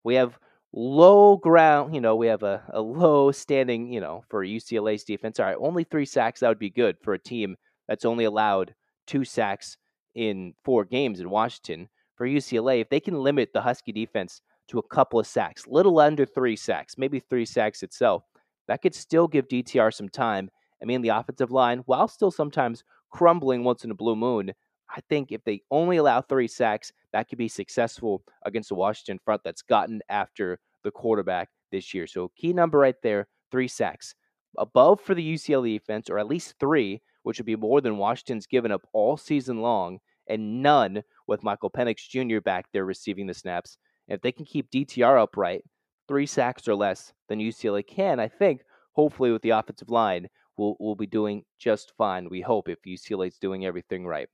We 0.03 0.15
have 0.15 0.37
low 0.73 1.37
ground, 1.37 1.95
you 1.95 2.01
know, 2.01 2.15
we 2.15 2.27
have 2.27 2.43
a, 2.43 2.63
a 2.69 2.81
low 2.81 3.31
standing, 3.31 3.91
you 3.91 4.01
know, 4.01 4.23
for 4.29 4.45
UCLA's 4.45 5.03
defense. 5.03 5.39
All 5.39 5.45
right, 5.45 5.57
only 5.59 5.83
three 5.83 6.05
sacks, 6.05 6.39
that 6.39 6.49
would 6.49 6.59
be 6.59 6.69
good 6.69 6.97
for 7.01 7.13
a 7.13 7.19
team 7.19 7.55
that's 7.87 8.05
only 8.05 8.25
allowed 8.25 8.73
two 9.05 9.23
sacks 9.23 9.77
in 10.15 10.53
four 10.63 10.85
games 10.85 11.19
in 11.19 11.29
Washington. 11.29 11.89
For 12.15 12.27
UCLA, 12.27 12.81
if 12.81 12.89
they 12.89 12.99
can 12.99 13.15
limit 13.15 13.51
the 13.53 13.61
Husky 13.61 13.91
defense 13.91 14.41
to 14.67 14.79
a 14.79 14.87
couple 14.87 15.19
of 15.19 15.27
sacks, 15.27 15.65
little 15.67 15.99
under 15.99 16.25
three 16.25 16.55
sacks, 16.55 16.97
maybe 16.97 17.19
three 17.19 17.45
sacks 17.45 17.83
itself, 17.83 18.23
that 18.67 18.81
could 18.81 18.95
still 18.95 19.27
give 19.27 19.47
DTR 19.47 19.93
some 19.93 20.09
time 20.09 20.49
I 20.83 20.85
mean, 20.85 21.01
the 21.01 21.09
offensive 21.09 21.49
line, 21.49 21.79
while 21.85 22.09
still 22.09 22.29
sometimes 22.29 22.83
crumbling 23.09 23.63
once 23.63 23.85
in 23.85 23.91
a 23.91 23.95
blue 23.95 24.17
moon, 24.17 24.51
I 24.93 24.99
think 25.09 25.31
if 25.31 25.43
they 25.45 25.61
only 25.71 25.97
allow 25.97 26.21
three 26.21 26.47
sacks, 26.47 26.91
that 27.13 27.29
could 27.29 27.37
be 27.37 27.47
successful 27.47 28.21
against 28.45 28.69
the 28.69 28.75
Washington 28.75 29.19
front 29.23 29.41
that's 29.45 29.61
gotten 29.61 30.01
after 30.09 30.59
the 30.83 30.91
quarterback 30.91 31.49
this 31.71 31.93
year. 31.93 32.05
So, 32.05 32.31
key 32.35 32.51
number 32.51 32.77
right 32.77 33.01
there 33.01 33.27
three 33.49 33.69
sacks. 33.69 34.13
Above 34.57 34.99
for 34.99 35.15
the 35.15 35.33
UCLA 35.33 35.79
defense, 35.79 36.09
or 36.09 36.19
at 36.19 36.27
least 36.27 36.55
three, 36.59 37.01
which 37.23 37.39
would 37.39 37.45
be 37.45 37.55
more 37.55 37.81
than 37.81 37.97
Washington's 37.97 38.47
given 38.47 38.71
up 38.71 38.87
all 38.93 39.17
season 39.17 39.61
long, 39.61 39.99
and 40.27 40.61
none 40.61 41.03
with 41.27 41.43
Michael 41.43 41.71
Penix 41.71 42.07
Jr. 42.07 42.39
back 42.39 42.67
there 42.71 42.85
receiving 42.85 43.27
the 43.27 43.33
snaps. 43.33 43.77
And 44.07 44.15
if 44.15 44.21
they 44.21 44.31
can 44.31 44.45
keep 44.45 44.69
DTR 44.69 45.21
upright, 45.21 45.63
three 46.07 46.25
sacks 46.25 46.67
or 46.67 46.75
less 46.75 47.13
than 47.27 47.39
UCLA 47.39 47.85
can, 47.85 48.19
I 48.19 48.27
think, 48.27 48.61
hopefully 48.93 49.31
with 49.31 49.41
the 49.41 49.51
offensive 49.51 49.89
line, 49.89 50.27
we'll, 50.57 50.75
we'll 50.79 50.95
be 50.95 51.07
doing 51.07 51.43
just 51.59 51.93
fine, 51.97 52.29
we 52.29 52.41
hope, 52.41 52.69
if 52.69 52.79
UCLA 52.87 53.27
is 53.27 53.37
doing 53.37 53.65
everything 53.65 54.05
right. 54.05 54.27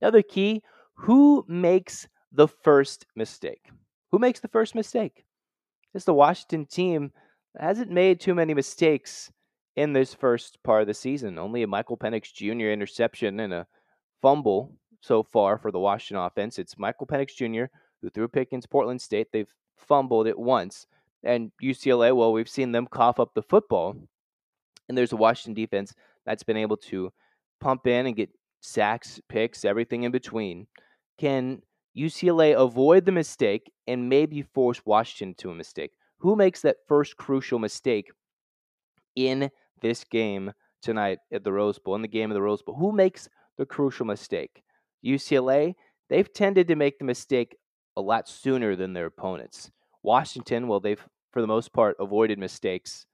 Another 0.00 0.22
key 0.22 0.62
who 0.94 1.44
makes 1.48 2.08
the 2.32 2.48
first 2.48 3.06
mistake? 3.16 3.70
Who 4.12 4.18
makes 4.18 4.40
the 4.40 4.48
first 4.48 4.74
mistake? 4.74 5.24
It's 5.94 6.04
the 6.04 6.14
Washington 6.14 6.66
team 6.66 7.12
hasn't 7.58 7.90
made 7.90 8.20
too 8.20 8.34
many 8.34 8.54
mistakes 8.54 9.30
in 9.76 9.92
this 9.92 10.14
first 10.14 10.62
part 10.62 10.82
of 10.82 10.86
the 10.88 10.94
season. 10.94 11.38
Only 11.38 11.62
a 11.62 11.66
Michael 11.66 11.96
Penix 11.96 12.32
Jr. 12.32 12.70
interception 12.70 13.40
and 13.40 13.52
a 13.52 13.66
fumble 14.20 14.74
so 15.00 15.22
far 15.22 15.58
for 15.58 15.70
the 15.70 15.78
Washington 15.78 16.24
offense. 16.24 16.58
It's 16.58 16.78
Michael 16.78 17.06
Penix 17.06 17.34
Jr. 17.34 17.72
who 18.02 18.10
threw 18.10 18.24
a 18.24 18.28
pick 18.28 18.48
against 18.48 18.70
Portland 18.70 19.00
State. 19.00 19.28
They've 19.32 19.52
fumbled 19.76 20.26
it 20.26 20.38
once. 20.38 20.86
And 21.22 21.52
UCLA, 21.62 22.14
well, 22.14 22.32
we've 22.32 22.48
seen 22.48 22.72
them 22.72 22.86
cough 22.86 23.20
up 23.20 23.34
the 23.34 23.42
football. 23.42 23.96
And 24.88 24.96
there's 24.96 25.12
a 25.12 25.16
Washington 25.16 25.54
defense 25.54 25.94
that's 26.26 26.42
been 26.42 26.56
able 26.56 26.76
to 26.76 27.12
pump 27.60 27.86
in 27.86 28.06
and 28.06 28.16
get 28.16 28.30
sacks, 28.60 29.20
picks, 29.28 29.64
everything 29.64 30.02
in 30.02 30.12
between. 30.12 30.66
Can 31.18 31.62
UCLA 31.96 32.54
avoid 32.60 33.04
the 33.04 33.12
mistake 33.12 33.70
and 33.86 34.08
maybe 34.08 34.42
force 34.42 34.82
Washington 34.84 35.34
to 35.38 35.50
a 35.50 35.54
mistake? 35.54 35.92
Who 36.18 36.36
makes 36.36 36.62
that 36.62 36.76
first 36.86 37.16
crucial 37.16 37.58
mistake 37.58 38.10
in 39.16 39.50
this 39.80 40.04
game 40.04 40.52
tonight 40.82 41.18
at 41.32 41.44
the 41.44 41.52
Rose 41.52 41.78
Bowl, 41.78 41.94
in 41.94 42.02
the 42.02 42.08
game 42.08 42.30
of 42.30 42.34
the 42.34 42.42
Rose 42.42 42.62
Bowl? 42.62 42.76
Who 42.76 42.92
makes 42.92 43.28
the 43.58 43.66
crucial 43.66 44.06
mistake? 44.06 44.62
UCLA, 45.04 45.74
they've 46.08 46.32
tended 46.32 46.68
to 46.68 46.76
make 46.76 46.98
the 46.98 47.04
mistake 47.04 47.56
a 47.96 48.00
lot 48.00 48.28
sooner 48.28 48.76
than 48.76 48.92
their 48.92 49.06
opponents. 49.06 49.70
Washington, 50.02 50.68
well, 50.68 50.80
they've, 50.80 51.04
for 51.32 51.40
the 51.40 51.46
most 51.46 51.72
part, 51.72 51.96
avoided 52.00 52.38
mistakes, 52.38 53.06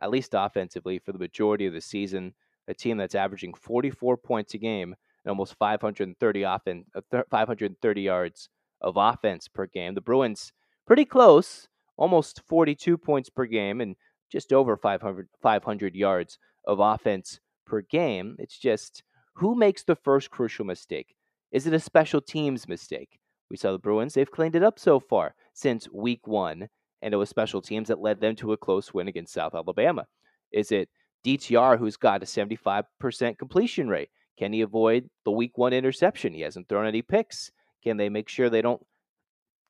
at 0.00 0.10
least 0.10 0.34
offensively, 0.34 0.98
for 0.98 1.12
the 1.12 1.18
majority 1.18 1.66
of 1.66 1.72
the 1.72 1.80
season. 1.80 2.34
A 2.68 2.74
team 2.74 2.98
that's 2.98 3.14
averaging 3.14 3.54
44 3.54 4.16
points 4.18 4.54
a 4.54 4.58
game 4.58 4.94
and 5.24 5.30
almost 5.30 5.54
530 5.54 6.42
offense, 6.42 6.86
uh, 6.94 7.22
530 7.30 8.00
yards 8.00 8.48
of 8.80 8.96
offense 8.96 9.48
per 9.48 9.66
game. 9.66 9.94
The 9.94 10.00
Bruins, 10.00 10.52
pretty 10.86 11.04
close, 11.04 11.68
almost 11.96 12.42
42 12.46 12.96
points 12.96 13.30
per 13.30 13.46
game 13.46 13.80
and 13.80 13.96
just 14.30 14.52
over 14.52 14.76
500, 14.76 15.28
500 15.42 15.94
yards 15.94 16.38
of 16.66 16.80
offense 16.80 17.40
per 17.66 17.82
game. 17.82 18.36
It's 18.38 18.58
just 18.58 19.02
who 19.34 19.54
makes 19.54 19.84
the 19.84 19.96
first 19.96 20.30
crucial 20.30 20.64
mistake? 20.64 21.14
Is 21.52 21.66
it 21.66 21.74
a 21.74 21.80
special 21.80 22.20
teams 22.20 22.68
mistake? 22.68 23.20
We 23.50 23.56
saw 23.56 23.72
the 23.72 23.78
Bruins, 23.78 24.14
they've 24.14 24.30
cleaned 24.30 24.56
it 24.56 24.62
up 24.62 24.78
so 24.78 25.00
far 25.00 25.34
since 25.54 25.88
week 25.92 26.26
one, 26.26 26.68
and 27.00 27.14
it 27.14 27.16
was 27.16 27.30
special 27.30 27.62
teams 27.62 27.88
that 27.88 28.00
led 28.00 28.20
them 28.20 28.36
to 28.36 28.52
a 28.52 28.56
close 28.56 28.92
win 28.92 29.08
against 29.08 29.32
South 29.32 29.54
Alabama. 29.54 30.06
Is 30.52 30.70
it 30.72 30.88
DTR, 31.24 31.78
who's 31.78 31.96
got 31.96 32.22
a 32.22 32.26
75% 32.26 33.38
completion 33.38 33.88
rate? 33.88 34.10
Can 34.38 34.52
he 34.52 34.60
avoid 34.60 35.08
the 35.24 35.30
week 35.30 35.56
one 35.56 35.72
interception? 35.72 36.32
He 36.32 36.42
hasn't 36.42 36.68
thrown 36.68 36.86
any 36.86 37.02
picks. 37.02 37.50
Can 37.82 37.96
they 37.96 38.08
make 38.08 38.28
sure 38.28 38.50
they 38.50 38.62
don't 38.62 38.84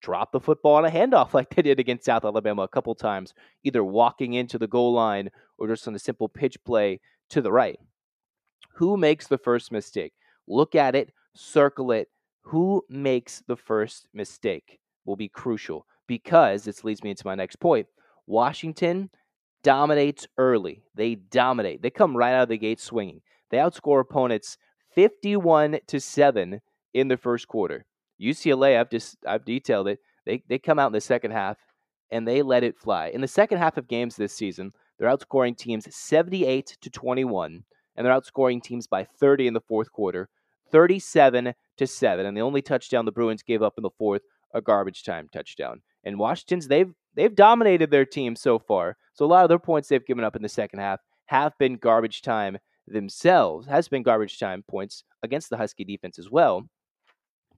drop 0.01 0.33
the 0.33 0.41
football 0.41 0.75
on 0.75 0.85
a 0.85 0.91
handoff 0.91 1.35
like 1.35 1.55
they 1.55 1.63
did 1.63 1.81
against 1.81 2.05
South 2.05 2.25
Alabama 2.25 2.63
a 2.63 2.69
couple 2.69 2.95
times, 2.95 3.35
either 3.65 3.85
walking 3.85 4.35
into 4.35 4.59
the 4.59 4.67
goal 4.67 4.93
line 4.93 5.31
or 5.59 5.69
just 5.69 5.87
on 5.89 5.95
a 5.95 5.99
simple 5.99 6.29
pitch 6.29 6.57
play 6.65 7.01
to 7.31 7.41
the 7.41 7.53
right? 7.53 7.79
Who 8.75 8.97
makes 8.97 9.27
the 9.27 9.39
first 9.39 9.73
mistake? 9.73 10.13
Look 10.47 10.75
at 10.75 10.95
it, 10.95 11.13
circle 11.35 11.93
it, 11.93 12.09
who 12.43 12.85
makes 12.89 13.43
the 13.47 13.57
first 13.57 14.09
mistake 14.15 14.79
will 15.05 15.17
be 15.17 15.29
crucial 15.29 15.87
because 16.07 16.65
this 16.65 16.85
leads 16.85 17.03
me 17.03 17.11
into 17.11 17.27
my 17.27 17.35
next 17.35 17.57
point. 17.57 17.87
Washington 18.27 19.11
dominates 19.63 20.27
early. 20.37 20.83
They 20.95 21.17
dominate. 21.17 21.83
They 21.83 21.91
come 21.91 22.17
right 22.17 22.33
out 22.33 22.45
of 22.45 22.49
the 22.49 22.59
gate 22.59 22.81
swinging. 22.81 23.21
They 23.51 23.59
outscore 23.59 24.01
opponents 24.01 24.59
51 24.95 25.81
to 25.89 26.01
7 26.01 26.61
in 26.95 27.09
the 27.09 27.17
first 27.17 27.49
quarter. 27.49 27.85
UCLA, 28.21 28.79
I've 28.79 28.91
just 28.91 29.17
I've 29.27 29.45
detailed 29.45 29.89
it. 29.89 30.01
They 30.27 30.43
they 30.49 30.59
come 30.59 30.79
out 30.79 30.89
in 30.89 30.93
the 30.93 31.01
second 31.01 31.33
half 31.33 31.57
and 32.11 32.27
they 32.27 32.43
let 32.43 32.65
it 32.65 32.79
fly. 32.79 33.09
In 33.09 33.21
the 33.21 33.29
second 33.29 33.59
half 33.59 33.77
of 33.77 33.89
games 33.89 34.17
this 34.17 34.33
season, 34.33 34.73
they're 34.99 35.15
outscoring 35.15 35.57
teams 35.57 35.87
78 35.95 36.77
to 36.81 36.91
21 36.91 37.65
and 37.97 38.07
they're 38.07 38.15
outscoring 38.15 38.63
teams 38.63 38.87
by 38.87 39.05
30 39.05 39.49
in 39.49 39.55
the 39.55 39.61
fourth 39.61 39.93
quarter, 39.93 40.29
37 40.71 41.55
to 41.77 41.87
7. 41.87 42.27
And 42.27 42.37
the 42.37 42.41
only 42.41 42.63
touchdown 42.63 43.05
the 43.05 43.13
Bruins 43.13 43.43
gave 43.43 43.63
up 43.63 43.75
in 43.77 43.83
the 43.83 43.91
fourth, 43.99 44.23
a 44.55 44.61
garbage 44.61 45.03
time 45.03 45.29
touchdown. 45.33 45.83
And 46.05 46.19
Washington's 46.19 46.69
they've 46.69 46.93
they've 47.15 47.35
dominated 47.35 47.91
their 47.91 48.07
team 48.07 48.37
so 48.37 48.59
far. 48.59 48.97
So 49.15 49.25
a 49.25 49.27
lot 49.27 49.45
of 49.45 49.49
their 49.49 49.59
points 49.59 49.89
they've 49.89 50.07
given 50.07 50.25
up 50.25 50.37
in 50.37 50.43
the 50.43 50.49
second 50.49 50.79
half 50.79 51.01
have 51.27 51.53
been 51.59 51.77
garbage 51.77 52.23
time 52.23 52.59
themselves. 52.87 53.67
Has 53.67 53.89
been 53.89 54.03
garbage 54.03 54.39
time 54.39 54.65
points 54.69 55.05
against 55.23 55.51
the 55.51 55.57
Husky 55.57 55.85
defense 55.85 56.19
as 56.19 56.31
well. 56.31 56.69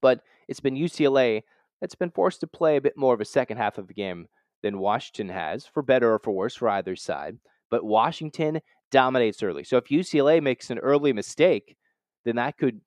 But 0.00 0.22
it's 0.48 0.60
been 0.60 0.74
UCLA 0.74 1.42
that's 1.80 1.94
been 1.94 2.10
forced 2.10 2.40
to 2.40 2.46
play 2.46 2.76
a 2.76 2.80
bit 2.80 2.96
more 2.96 3.14
of 3.14 3.20
a 3.20 3.24
second 3.24 3.56
half 3.56 3.78
of 3.78 3.88
the 3.88 3.94
game 3.94 4.26
than 4.62 4.78
Washington 4.78 5.28
has, 5.30 5.66
for 5.66 5.82
better 5.82 6.12
or 6.12 6.18
for 6.18 6.32
worse 6.32 6.56
for 6.56 6.68
either 6.68 6.96
side. 6.96 7.38
But 7.70 7.84
Washington 7.84 8.60
dominates 8.90 9.42
early. 9.42 9.64
So 9.64 9.76
if 9.76 9.84
UCLA 9.84 10.42
makes 10.42 10.70
an 10.70 10.78
early 10.78 11.12
mistake, 11.12 11.76
then 12.24 12.36
that 12.36 12.58
could 12.58 12.80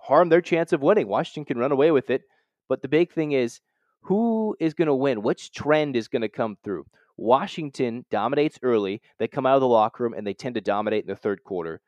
harm 0.00 0.28
their 0.28 0.40
chance 0.40 0.72
of 0.72 0.82
winning. 0.82 1.08
Washington 1.08 1.44
can 1.44 1.58
run 1.58 1.72
away 1.72 1.90
with 1.90 2.10
it. 2.10 2.22
But 2.68 2.82
the 2.82 2.88
big 2.88 3.12
thing 3.12 3.32
is 3.32 3.60
who 4.02 4.56
is 4.60 4.74
going 4.74 4.86
to 4.86 4.94
win? 4.94 5.22
Which 5.22 5.52
trend 5.52 5.96
is 5.96 6.08
going 6.08 6.22
to 6.22 6.28
come 6.28 6.56
through? 6.64 6.86
Washington 7.16 8.06
dominates 8.10 8.58
early. 8.62 9.02
They 9.18 9.28
come 9.28 9.44
out 9.44 9.56
of 9.56 9.60
the 9.60 9.68
locker 9.68 10.04
room 10.04 10.14
and 10.14 10.26
they 10.26 10.32
tend 10.32 10.54
to 10.54 10.60
dominate 10.60 11.04
in 11.04 11.08
the 11.08 11.16
third 11.16 11.44
quarter, 11.44 11.82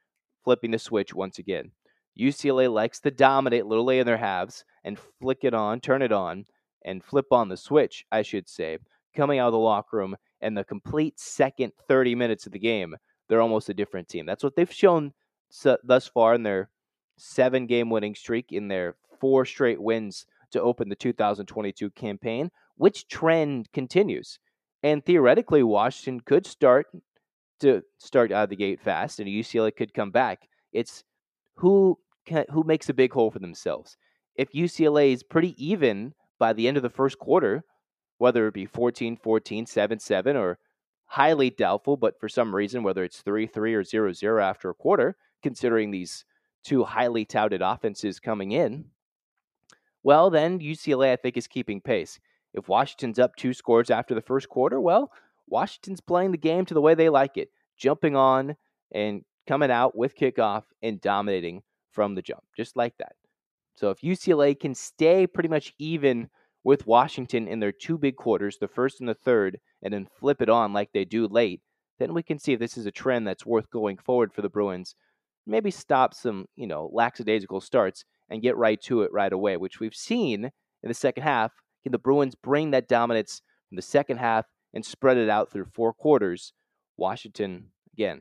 flipping 0.44 0.72
the 0.72 0.78
switch 0.78 1.14
once 1.14 1.38
again. 1.38 1.70
UCLA 2.18 2.72
likes 2.72 3.00
to 3.00 3.10
dominate 3.10 3.62
a 3.62 3.66
little 3.66 3.84
late 3.84 4.00
in 4.00 4.06
their 4.06 4.16
halves 4.16 4.64
and 4.84 4.98
flick 5.20 5.38
it 5.42 5.54
on, 5.54 5.80
turn 5.80 6.02
it 6.02 6.12
on, 6.12 6.44
and 6.84 7.04
flip 7.04 7.26
on 7.30 7.48
the 7.48 7.56
switch, 7.56 8.04
I 8.12 8.22
should 8.22 8.48
say, 8.48 8.78
coming 9.14 9.38
out 9.38 9.48
of 9.48 9.52
the 9.52 9.58
locker 9.58 9.96
room 9.96 10.16
and 10.40 10.56
the 10.56 10.64
complete 10.64 11.18
second 11.18 11.72
30 11.88 12.14
minutes 12.14 12.46
of 12.46 12.52
the 12.52 12.58
game, 12.58 12.96
they're 13.28 13.40
almost 13.40 13.68
a 13.68 13.74
different 13.74 14.08
team. 14.08 14.26
That's 14.26 14.44
what 14.44 14.56
they've 14.56 14.72
shown 14.72 15.12
thus 15.84 16.06
far 16.06 16.34
in 16.34 16.42
their 16.42 16.70
seven 17.18 17.66
game 17.66 17.90
winning 17.90 18.14
streak 18.14 18.52
in 18.52 18.68
their 18.68 18.96
four 19.20 19.44
straight 19.44 19.80
wins 19.80 20.26
to 20.50 20.60
open 20.60 20.88
the 20.88 20.96
2022 20.96 21.90
campaign, 21.90 22.50
which 22.76 23.08
trend 23.08 23.70
continues. 23.72 24.38
And 24.82 25.04
theoretically, 25.04 25.62
Washington 25.62 26.20
could 26.20 26.46
start 26.46 26.86
to 27.60 27.82
start 27.98 28.32
out 28.32 28.44
of 28.44 28.50
the 28.50 28.56
gate 28.56 28.80
fast, 28.80 29.20
and 29.20 29.28
UCLA 29.28 29.74
could 29.74 29.94
come 29.94 30.10
back. 30.10 30.48
It's 30.72 31.04
who 31.56 31.98
can, 32.24 32.44
who 32.50 32.64
makes 32.64 32.88
a 32.88 32.94
big 32.94 33.12
hole 33.12 33.30
for 33.30 33.38
themselves. 33.38 33.96
If 34.36 34.52
UCLA 34.52 35.12
is 35.12 35.22
pretty 35.22 35.54
even 35.64 36.14
by 36.38 36.52
the 36.52 36.66
end 36.66 36.76
of 36.76 36.82
the 36.82 36.90
first 36.90 37.18
quarter, 37.18 37.64
whether 38.18 38.46
it 38.46 38.54
be 38.54 38.66
14 38.66 39.16
14, 39.16 39.66
7 39.66 39.98
7, 39.98 40.36
or 40.36 40.58
highly 41.06 41.50
doubtful, 41.50 41.96
but 41.96 42.18
for 42.18 42.28
some 42.28 42.54
reason, 42.54 42.82
whether 42.82 43.04
it's 43.04 43.20
3 43.20 43.46
3 43.46 43.74
or 43.74 43.84
0 43.84 44.12
0 44.12 44.42
after 44.42 44.70
a 44.70 44.74
quarter, 44.74 45.16
considering 45.42 45.90
these 45.90 46.24
two 46.64 46.84
highly 46.84 47.24
touted 47.24 47.60
offenses 47.60 48.20
coming 48.20 48.52
in, 48.52 48.86
well, 50.02 50.30
then 50.30 50.60
UCLA, 50.60 51.12
I 51.12 51.16
think, 51.16 51.36
is 51.36 51.46
keeping 51.46 51.80
pace. 51.80 52.18
If 52.54 52.68
Washington's 52.68 53.18
up 53.18 53.36
two 53.36 53.52
scores 53.52 53.90
after 53.90 54.14
the 54.14 54.20
first 54.20 54.48
quarter, 54.48 54.80
well, 54.80 55.10
Washington's 55.48 56.00
playing 56.00 56.32
the 56.32 56.38
game 56.38 56.64
to 56.66 56.74
the 56.74 56.80
way 56.80 56.94
they 56.94 57.08
like 57.08 57.36
it, 57.36 57.50
jumping 57.76 58.16
on 58.16 58.56
and 58.92 59.24
coming 59.46 59.70
out 59.70 59.96
with 59.96 60.16
kickoff 60.16 60.64
and 60.82 61.00
dominating 61.00 61.62
from 61.90 62.14
the 62.14 62.22
jump, 62.22 62.42
just 62.56 62.76
like 62.76 62.96
that. 62.98 63.12
So 63.74 63.90
if 63.90 64.00
UCLA 64.00 64.58
can 64.58 64.74
stay 64.74 65.26
pretty 65.26 65.48
much 65.48 65.72
even 65.78 66.28
with 66.64 66.86
Washington 66.86 67.48
in 67.48 67.60
their 67.60 67.72
two 67.72 67.98
big 67.98 68.16
quarters, 68.16 68.58
the 68.58 68.68
first 68.68 69.00
and 69.00 69.08
the 69.08 69.14
third, 69.14 69.58
and 69.82 69.92
then 69.92 70.08
flip 70.18 70.40
it 70.40 70.48
on 70.48 70.72
like 70.72 70.90
they 70.92 71.04
do 71.04 71.26
late, 71.26 71.60
then 71.98 72.14
we 72.14 72.22
can 72.22 72.38
see 72.38 72.52
if 72.52 72.60
this 72.60 72.76
is 72.76 72.86
a 72.86 72.90
trend 72.90 73.26
that's 73.26 73.46
worth 73.46 73.70
going 73.70 73.98
forward 73.98 74.32
for 74.32 74.42
the 74.42 74.48
Bruins 74.48 74.94
maybe 75.46 75.70
stop 75.70 76.14
some, 76.14 76.46
you 76.56 76.66
know, 76.66 76.90
lackadaisical 76.92 77.60
starts 77.60 78.04
and 78.30 78.42
get 78.42 78.56
right 78.56 78.80
to 78.82 79.02
it 79.02 79.12
right 79.12 79.32
away, 79.32 79.56
which 79.56 79.80
we've 79.80 79.94
seen 79.94 80.44
in 80.44 80.88
the 80.88 80.94
second 80.94 81.22
half. 81.22 81.52
Can 81.82 81.92
the 81.92 81.98
Bruins 81.98 82.34
bring 82.34 82.70
that 82.70 82.88
dominance 82.88 83.42
from 83.68 83.76
the 83.76 83.82
second 83.82 84.18
half 84.18 84.46
and 84.72 84.84
spread 84.84 85.16
it 85.16 85.28
out 85.28 85.50
through 85.50 85.66
four 85.74 85.92
quarters? 85.92 86.52
Washington, 86.96 87.70
again, 87.92 88.20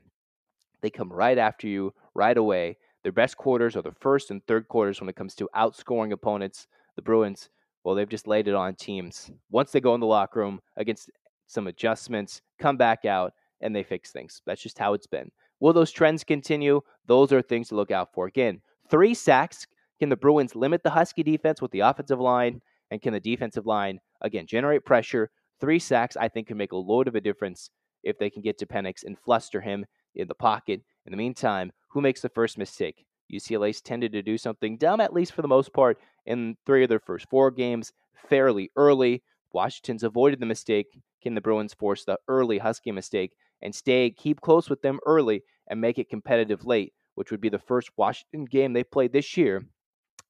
they 0.82 0.90
come 0.90 1.12
right 1.12 1.38
after 1.38 1.66
you 1.66 1.94
right 2.14 2.36
away. 2.36 2.76
Their 3.02 3.12
best 3.12 3.36
quarters 3.36 3.76
are 3.76 3.82
the 3.82 3.94
first 4.00 4.30
and 4.30 4.44
third 4.46 4.68
quarters 4.68 5.00
when 5.00 5.08
it 5.08 5.16
comes 5.16 5.34
to 5.36 5.48
outscoring 5.56 6.12
opponents. 6.12 6.66
The 6.96 7.02
Bruins, 7.02 7.48
well, 7.84 7.94
they've 7.94 8.08
just 8.08 8.26
laid 8.26 8.48
it 8.48 8.54
on 8.54 8.74
teams. 8.74 9.30
Once 9.50 9.72
they 9.72 9.80
go 9.80 9.94
in 9.94 10.00
the 10.00 10.06
locker 10.06 10.40
room 10.40 10.60
against 10.76 11.10
some 11.46 11.66
adjustments, 11.66 12.42
come 12.58 12.76
back 12.76 13.04
out, 13.04 13.32
and 13.60 13.74
they 13.74 13.82
fix 13.82 14.10
things. 14.10 14.42
That's 14.46 14.62
just 14.62 14.78
how 14.78 14.94
it's 14.94 15.06
been. 15.06 15.30
Will 15.60 15.72
those 15.72 15.92
trends 15.92 16.24
continue? 16.24 16.80
Those 17.06 17.32
are 17.32 17.42
things 17.42 17.68
to 17.68 17.76
look 17.76 17.90
out 17.90 18.12
for. 18.12 18.26
Again, 18.26 18.60
three 18.90 19.14
sacks. 19.14 19.66
Can 20.00 20.08
the 20.08 20.16
Bruins 20.16 20.56
limit 20.56 20.82
the 20.82 20.90
Husky 20.90 21.22
defense 21.22 21.62
with 21.62 21.70
the 21.70 21.80
offensive 21.80 22.20
line? 22.20 22.60
And 22.90 23.00
can 23.00 23.12
the 23.12 23.20
defensive 23.20 23.66
line, 23.66 24.00
again, 24.20 24.46
generate 24.46 24.84
pressure? 24.84 25.30
Three 25.60 25.78
sacks, 25.78 26.16
I 26.16 26.28
think, 26.28 26.48
can 26.48 26.56
make 26.56 26.72
a 26.72 26.76
load 26.76 27.08
of 27.08 27.14
a 27.14 27.20
difference 27.20 27.70
if 28.02 28.18
they 28.18 28.28
can 28.28 28.42
get 28.42 28.58
to 28.58 28.66
Penix 28.66 29.04
and 29.04 29.16
fluster 29.18 29.60
him 29.60 29.86
in 30.14 30.28
the 30.28 30.34
pocket. 30.34 30.82
In 31.06 31.10
the 31.10 31.16
meantime, 31.16 31.72
who 31.88 32.00
makes 32.00 32.20
the 32.20 32.28
first 32.28 32.58
mistake? 32.58 33.04
UCLA's 33.32 33.80
tended 33.80 34.12
to 34.12 34.22
do 34.22 34.36
something 34.36 34.76
dumb, 34.76 35.00
at 35.00 35.14
least 35.14 35.32
for 35.32 35.42
the 35.42 35.48
most 35.48 35.72
part, 35.72 35.98
in 36.26 36.56
three 36.66 36.82
of 36.82 36.88
their 36.88 37.00
first 37.00 37.28
four 37.28 37.50
games 37.50 37.92
fairly 38.28 38.70
early. 38.76 39.22
Washington's 39.52 40.02
avoided 40.02 40.40
the 40.40 40.46
mistake. 40.46 40.98
Can 41.22 41.34
the 41.34 41.40
Bruins 41.40 41.74
force 41.74 42.04
the 42.04 42.18
early 42.28 42.58
Husky 42.58 42.92
mistake 42.92 43.32
and 43.60 43.74
stay, 43.74 44.10
keep 44.10 44.40
close 44.40 44.68
with 44.68 44.82
them 44.82 44.98
early 45.06 45.42
and 45.68 45.80
make 45.80 45.98
it 45.98 46.10
competitive 46.10 46.66
late, 46.66 46.92
which 47.14 47.30
would 47.30 47.40
be 47.40 47.48
the 47.48 47.58
first 47.58 47.90
Washington 47.96 48.44
game 48.44 48.72
they 48.72 48.84
played 48.84 49.12
this 49.12 49.36
year 49.36 49.64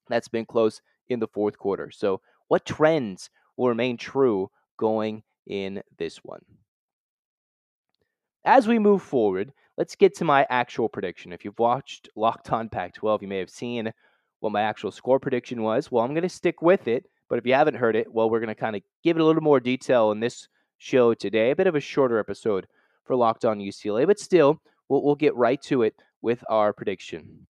that's 0.08 0.28
been 0.28 0.46
close 0.46 0.80
in 1.08 1.20
the 1.20 1.28
fourth 1.28 1.58
quarter. 1.58 1.90
So, 1.90 2.20
what 2.48 2.66
trends 2.66 3.30
will 3.56 3.68
remain 3.68 3.96
true 3.96 4.50
going 4.76 5.22
in 5.46 5.82
this 5.98 6.18
one? 6.18 6.44
As 8.44 8.66
we 8.66 8.78
move 8.78 9.02
forward, 9.02 9.52
let's 9.82 9.96
get 9.96 10.16
to 10.16 10.24
my 10.24 10.46
actual 10.48 10.88
prediction. 10.88 11.32
If 11.32 11.44
you've 11.44 11.58
watched 11.58 12.08
Locked 12.14 12.52
On 12.52 12.68
Pac 12.68 12.94
12, 12.94 13.22
you 13.22 13.26
may 13.26 13.38
have 13.38 13.50
seen 13.50 13.92
what 14.38 14.52
my 14.52 14.62
actual 14.62 14.92
score 14.92 15.18
prediction 15.18 15.60
was. 15.60 15.90
Well, 15.90 16.04
I'm 16.04 16.12
going 16.14 16.22
to 16.22 16.28
stick 16.28 16.62
with 16.62 16.86
it. 16.86 17.06
But 17.28 17.40
if 17.40 17.46
you 17.46 17.54
haven't 17.54 17.74
heard 17.74 17.96
it, 17.96 18.06
well, 18.08 18.30
we're 18.30 18.38
going 18.38 18.46
to 18.46 18.54
kind 18.54 18.76
of 18.76 18.82
give 19.02 19.16
it 19.16 19.20
a 19.20 19.24
little 19.24 19.42
more 19.42 19.58
detail 19.58 20.12
in 20.12 20.20
this 20.20 20.46
show 20.78 21.14
today. 21.14 21.50
A 21.50 21.56
bit 21.56 21.66
of 21.66 21.74
a 21.74 21.80
shorter 21.80 22.20
episode 22.20 22.68
for 23.04 23.16
Locked 23.16 23.44
On 23.44 23.58
UCLA, 23.58 24.06
but 24.06 24.20
still, 24.20 24.62
we'll, 24.88 25.02
we'll 25.02 25.16
get 25.16 25.34
right 25.34 25.60
to 25.62 25.82
it 25.82 25.96
with 26.20 26.44
our 26.48 26.72
prediction. 26.72 27.48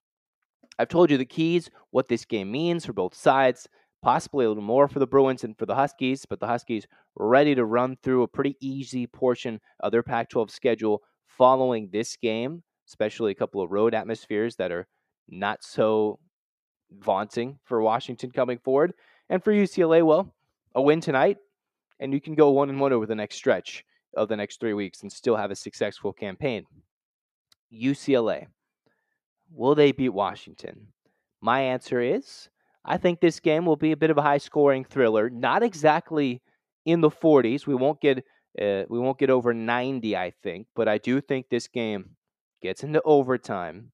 I've 0.78 0.88
told 0.88 1.10
you 1.10 1.18
the 1.18 1.26
keys, 1.26 1.68
what 1.90 2.08
this 2.08 2.24
game 2.24 2.50
means 2.50 2.86
for 2.86 2.94
both 2.94 3.14
sides, 3.14 3.68
possibly 4.02 4.46
a 4.46 4.48
little 4.48 4.62
more 4.62 4.88
for 4.88 5.00
the 5.00 5.06
Bruins 5.06 5.44
and 5.44 5.54
for 5.58 5.66
the 5.66 5.74
Huskies, 5.74 6.24
but 6.24 6.40
the 6.40 6.46
Huskies 6.46 6.86
ready 7.14 7.54
to 7.54 7.66
run 7.66 7.98
through 8.02 8.22
a 8.22 8.28
pretty 8.28 8.56
easy 8.58 9.06
portion 9.06 9.60
of 9.80 9.92
their 9.92 10.02
Pac 10.02 10.30
12 10.30 10.50
schedule 10.50 11.02
following 11.36 11.88
this 11.90 12.16
game, 12.16 12.62
especially 12.88 13.32
a 13.32 13.36
couple 13.36 13.60
of 13.60 13.70
road 13.70 13.94
atmospheres 13.94 14.56
that 14.56 14.72
are 14.72 14.86
not 15.28 15.62
so 15.62 16.18
vaunting 16.90 17.58
for 17.64 17.80
Washington 17.80 18.30
coming 18.30 18.58
forward. 18.58 18.92
And 19.28 19.42
for 19.42 19.52
UCLA, 19.52 20.04
well, 20.04 20.34
a 20.74 20.82
win 20.82 21.00
tonight, 21.00 21.38
and 22.00 22.12
you 22.12 22.20
can 22.20 22.34
go 22.34 22.50
one 22.50 22.68
and 22.68 22.80
one 22.80 22.92
over 22.92 23.06
the 23.06 23.14
next 23.14 23.36
stretch 23.36 23.84
of 24.14 24.28
the 24.28 24.36
next 24.36 24.60
three 24.60 24.74
weeks 24.74 25.02
and 25.02 25.10
still 25.10 25.36
have 25.36 25.50
a 25.50 25.56
successful 25.56 26.12
campaign. 26.12 26.64
UCLA. 27.72 28.46
Will 29.50 29.74
they 29.74 29.92
beat 29.92 30.10
Washington? 30.10 30.88
My 31.40 31.60
answer 31.60 32.00
is 32.00 32.48
I 32.84 32.96
think 32.96 33.20
this 33.20 33.40
game 33.40 33.64
will 33.64 33.76
be 33.76 33.92
a 33.92 33.96
bit 33.96 34.10
of 34.10 34.18
a 34.18 34.22
high 34.22 34.38
scoring 34.38 34.84
thriller. 34.84 35.30
Not 35.30 35.62
exactly 35.62 36.42
in 36.84 37.00
the 37.00 37.10
40s. 37.10 37.66
We 37.66 37.74
won't 37.74 38.00
get 38.00 38.24
uh, 38.60 38.84
we 38.88 38.98
won't 38.98 39.18
get 39.18 39.30
over 39.30 39.54
90, 39.54 40.16
I 40.16 40.32
think, 40.42 40.66
but 40.74 40.88
I 40.88 40.98
do 40.98 41.20
think 41.20 41.48
this 41.48 41.68
game 41.68 42.16
gets 42.60 42.82
into 42.82 43.00
overtime. 43.02 43.92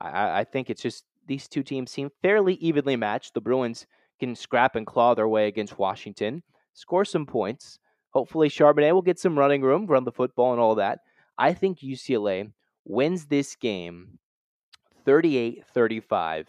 I, 0.00 0.40
I 0.40 0.44
think 0.44 0.70
it's 0.70 0.82
just 0.82 1.04
these 1.26 1.48
two 1.48 1.62
teams 1.62 1.90
seem 1.90 2.10
fairly 2.22 2.54
evenly 2.54 2.96
matched. 2.96 3.34
The 3.34 3.40
Bruins 3.40 3.86
can 4.18 4.34
scrap 4.34 4.76
and 4.76 4.86
claw 4.86 5.14
their 5.14 5.28
way 5.28 5.46
against 5.46 5.78
Washington, 5.78 6.42
score 6.72 7.04
some 7.04 7.26
points. 7.26 7.78
Hopefully, 8.10 8.48
Charbonnet 8.48 8.92
will 8.92 9.02
get 9.02 9.18
some 9.18 9.38
running 9.38 9.62
room, 9.62 9.86
run 9.86 10.04
the 10.04 10.12
football, 10.12 10.52
and 10.52 10.60
all 10.60 10.76
that. 10.76 11.00
I 11.36 11.52
think 11.52 11.80
UCLA 11.80 12.52
wins 12.86 13.26
this 13.26 13.56
game 13.56 14.18
38 15.04 15.64
35 15.74 16.48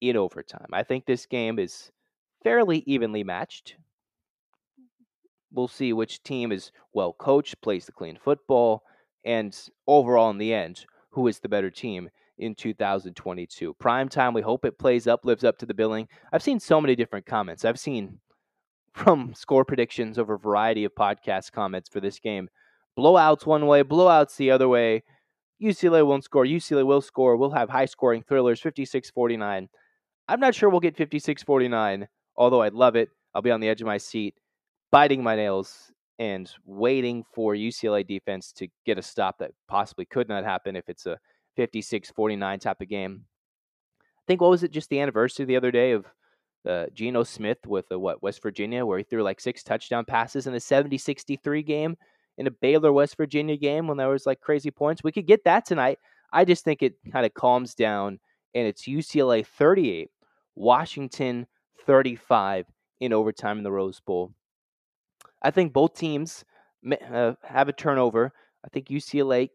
in 0.00 0.16
overtime. 0.16 0.68
I 0.72 0.82
think 0.82 1.04
this 1.04 1.26
game 1.26 1.58
is 1.58 1.90
fairly 2.42 2.84
evenly 2.86 3.24
matched. 3.24 3.76
We'll 5.52 5.68
see 5.68 5.92
which 5.92 6.22
team 6.22 6.52
is 6.52 6.72
well 6.92 7.12
coached, 7.12 7.60
plays 7.60 7.86
the 7.86 7.92
clean 7.92 8.18
football, 8.22 8.82
and 9.24 9.56
overall, 9.86 10.30
in 10.30 10.38
the 10.38 10.54
end, 10.54 10.84
who 11.10 11.26
is 11.28 11.38
the 11.38 11.48
better 11.48 11.70
team 11.70 12.08
in 12.38 12.54
2022. 12.54 13.74
Prime 13.74 14.08
time, 14.08 14.34
we 14.34 14.40
hope 14.42 14.64
it 14.64 14.78
plays 14.78 15.06
up, 15.06 15.24
lives 15.24 15.44
up 15.44 15.58
to 15.58 15.66
the 15.66 15.74
billing. 15.74 16.08
I've 16.32 16.42
seen 16.42 16.58
so 16.58 16.80
many 16.80 16.96
different 16.96 17.26
comments. 17.26 17.64
I've 17.64 17.78
seen 17.78 18.18
from 18.94 19.32
score 19.34 19.64
predictions 19.64 20.18
over 20.18 20.34
a 20.34 20.38
variety 20.38 20.84
of 20.84 20.94
podcast 20.94 21.52
comments 21.52 21.88
for 21.88 22.00
this 22.00 22.18
game. 22.18 22.48
Blowouts 22.98 23.46
one 23.46 23.66
way, 23.66 23.82
blowouts 23.82 24.36
the 24.36 24.50
other 24.50 24.68
way. 24.68 25.02
UCLA 25.62 26.04
won't 26.04 26.24
score. 26.24 26.44
UCLA 26.44 26.84
will 26.84 27.00
score. 27.00 27.36
We'll 27.36 27.50
have 27.52 27.70
high 27.70 27.84
scoring 27.84 28.22
thrillers 28.22 28.60
56 28.60 29.10
49. 29.10 29.68
I'm 30.28 30.40
not 30.40 30.54
sure 30.54 30.68
we'll 30.68 30.80
get 30.80 30.96
56 30.96 31.42
49, 31.42 32.08
although 32.36 32.62
I'd 32.62 32.74
love 32.74 32.96
it. 32.96 33.08
I'll 33.34 33.42
be 33.42 33.50
on 33.50 33.60
the 33.60 33.68
edge 33.68 33.80
of 33.80 33.86
my 33.86 33.98
seat, 33.98 34.34
biting 34.92 35.22
my 35.22 35.34
nails 35.34 35.90
and 36.18 36.48
waiting 36.64 37.24
for 37.34 37.54
UCLA 37.54 38.06
defense 38.06 38.52
to 38.52 38.68
get 38.86 38.98
a 38.98 39.02
stop 39.02 39.38
that 39.38 39.50
possibly 39.66 40.04
could 40.04 40.28
not 40.28 40.44
happen 40.44 40.76
if 40.76 40.88
it's 40.88 41.06
a 41.06 41.18
56 41.56 42.10
49 42.10 42.58
type 42.60 42.80
of 42.80 42.88
game. 42.88 43.24
I 44.00 44.24
think, 44.28 44.40
what 44.40 44.50
was 44.50 44.62
it, 44.62 44.70
just 44.70 44.88
the 44.90 45.00
anniversary 45.00 45.46
the 45.46 45.56
other 45.56 45.72
day 45.72 45.92
of 45.92 46.06
uh, 46.68 46.86
Geno 46.94 47.24
Smith 47.24 47.58
with 47.66 47.88
the, 47.88 47.98
what, 47.98 48.22
West 48.22 48.40
Virginia, 48.40 48.86
where 48.86 48.98
he 48.98 49.04
threw 49.04 49.22
like 49.24 49.40
six 49.40 49.64
touchdown 49.64 50.04
passes 50.04 50.46
in 50.46 50.54
a 50.54 50.60
70 50.60 50.96
63 50.96 51.62
game 51.62 51.96
in 52.38 52.46
a 52.46 52.50
Baylor 52.50 52.92
West 52.92 53.16
Virginia 53.16 53.56
game 53.56 53.88
when 53.88 53.96
there 53.96 54.08
was 54.08 54.26
like 54.26 54.40
crazy 54.40 54.70
points. 54.70 55.02
We 55.02 55.12
could 55.12 55.26
get 55.26 55.44
that 55.44 55.66
tonight. 55.66 55.98
I 56.32 56.44
just 56.44 56.64
think 56.64 56.82
it 56.82 56.94
kind 57.10 57.26
of 57.26 57.34
calms 57.34 57.74
down 57.74 58.20
and 58.54 58.66
it's 58.66 58.86
UCLA 58.86 59.44
38, 59.44 60.10
Washington 60.54 61.46
35 61.86 62.66
in 63.00 63.12
overtime 63.12 63.58
in 63.58 63.64
the 63.64 63.72
Rose 63.72 64.00
Bowl. 64.00 64.32
I 65.42 65.50
think 65.50 65.72
both 65.72 65.94
teams 65.94 66.44
uh, 67.12 67.32
have 67.42 67.68
a 67.68 67.72
turnover. 67.72 68.32
I 68.64 68.68
think 68.68 68.88
UCLA 68.88 69.50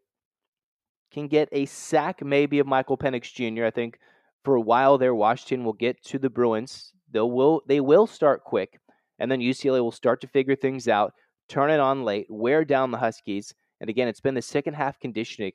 can 1.12 1.28
get 1.28 1.50
a 1.52 1.66
sack 1.66 2.24
maybe 2.24 2.60
of 2.60 2.68
Michael 2.68 2.98
Penix 2.98 3.34
Jr. 3.34 3.66
I 3.66 3.72
think 3.72 3.98
for 4.44 4.56
a 4.56 4.62
while 4.62 4.98
there, 4.98 5.16
Washington 5.16 5.64
will 5.66 5.74
get 5.74 6.04
to 6.06 6.20
the 6.20 6.30
Bruins. 6.30 6.92
They 7.12 7.22
will 7.22 7.62
they 7.68 7.80
will 7.80 8.08
start 8.08 8.44
quick, 8.44 8.80
and 9.20 9.32
then 9.32 9.40
UCLA 9.40 9.82
will 9.82 9.92
start 9.92 10.22
to 10.22 10.28
figure 10.28 10.56
things 10.56 10.88
out, 10.88 11.14
turn 11.48 11.72
it 11.72 11.80
on 11.80 12.04
late, 12.04 12.28
wear 12.30 12.66
down 12.66 12.92
the 12.92 12.98
Huskies. 12.98 13.54
And 13.80 13.90
again, 13.90 14.08
it's 14.08 14.22
been 14.22 14.36
the 14.36 14.42
second 14.42 14.74
half 14.74 15.00
conditioning 15.00 15.54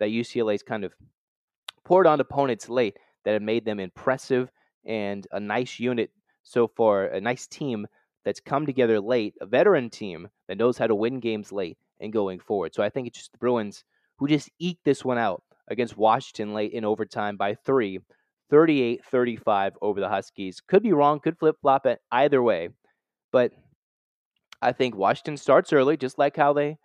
that 0.00 0.08
UCLA's 0.08 0.62
kind 0.62 0.84
of 0.84 0.92
poured 1.84 2.06
on 2.06 2.20
opponents 2.20 2.68
late 2.68 2.96
that 3.24 3.32
have 3.32 3.42
made 3.42 3.64
them 3.64 3.78
impressive 3.78 4.50
and 4.86 5.26
a 5.32 5.40
nice 5.40 5.78
unit 5.78 6.10
so 6.42 6.66
far, 6.66 7.06
a 7.06 7.20
nice 7.20 7.46
team 7.46 7.86
that's 8.28 8.40
come 8.40 8.66
together 8.66 9.00
late, 9.00 9.34
a 9.40 9.46
veteran 9.46 9.88
team 9.88 10.28
that 10.48 10.58
knows 10.58 10.76
how 10.76 10.86
to 10.86 10.94
win 10.94 11.18
games 11.18 11.50
late 11.50 11.78
and 11.98 12.12
going 12.12 12.38
forward. 12.38 12.74
So 12.74 12.82
I 12.82 12.90
think 12.90 13.06
it's 13.06 13.16
just 13.16 13.32
the 13.32 13.38
Bruins 13.38 13.84
who 14.18 14.28
just 14.28 14.50
eked 14.58 14.84
this 14.84 15.02
one 15.02 15.16
out 15.16 15.42
against 15.66 15.96
Washington 15.96 16.52
late 16.52 16.72
in 16.72 16.84
overtime 16.84 17.38
by 17.38 17.54
three, 17.54 18.00
38 18.50 19.02
35 19.02 19.78
over 19.80 19.98
the 19.98 20.10
Huskies. 20.10 20.60
Could 20.60 20.82
be 20.82 20.92
wrong, 20.92 21.20
could 21.20 21.38
flip 21.38 21.56
flop 21.62 21.86
it 21.86 22.02
either 22.12 22.42
way. 22.42 22.68
But 23.32 23.52
I 24.60 24.72
think 24.72 24.94
Washington 24.94 25.38
starts 25.38 25.72
early, 25.72 25.96
just 25.96 26.18
like 26.18 26.36
how 26.36 26.52
they, 26.52 26.76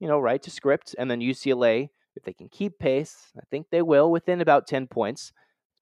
you 0.00 0.06
know, 0.06 0.18
write 0.18 0.42
to 0.42 0.50
script. 0.50 0.94
And 0.98 1.10
then 1.10 1.20
UCLA, 1.20 1.88
if 2.14 2.24
they 2.24 2.34
can 2.34 2.50
keep 2.50 2.78
pace, 2.78 3.32
I 3.38 3.44
think 3.50 3.68
they 3.70 3.80
will 3.80 4.10
within 4.10 4.42
about 4.42 4.66
10 4.66 4.86
points. 4.86 5.32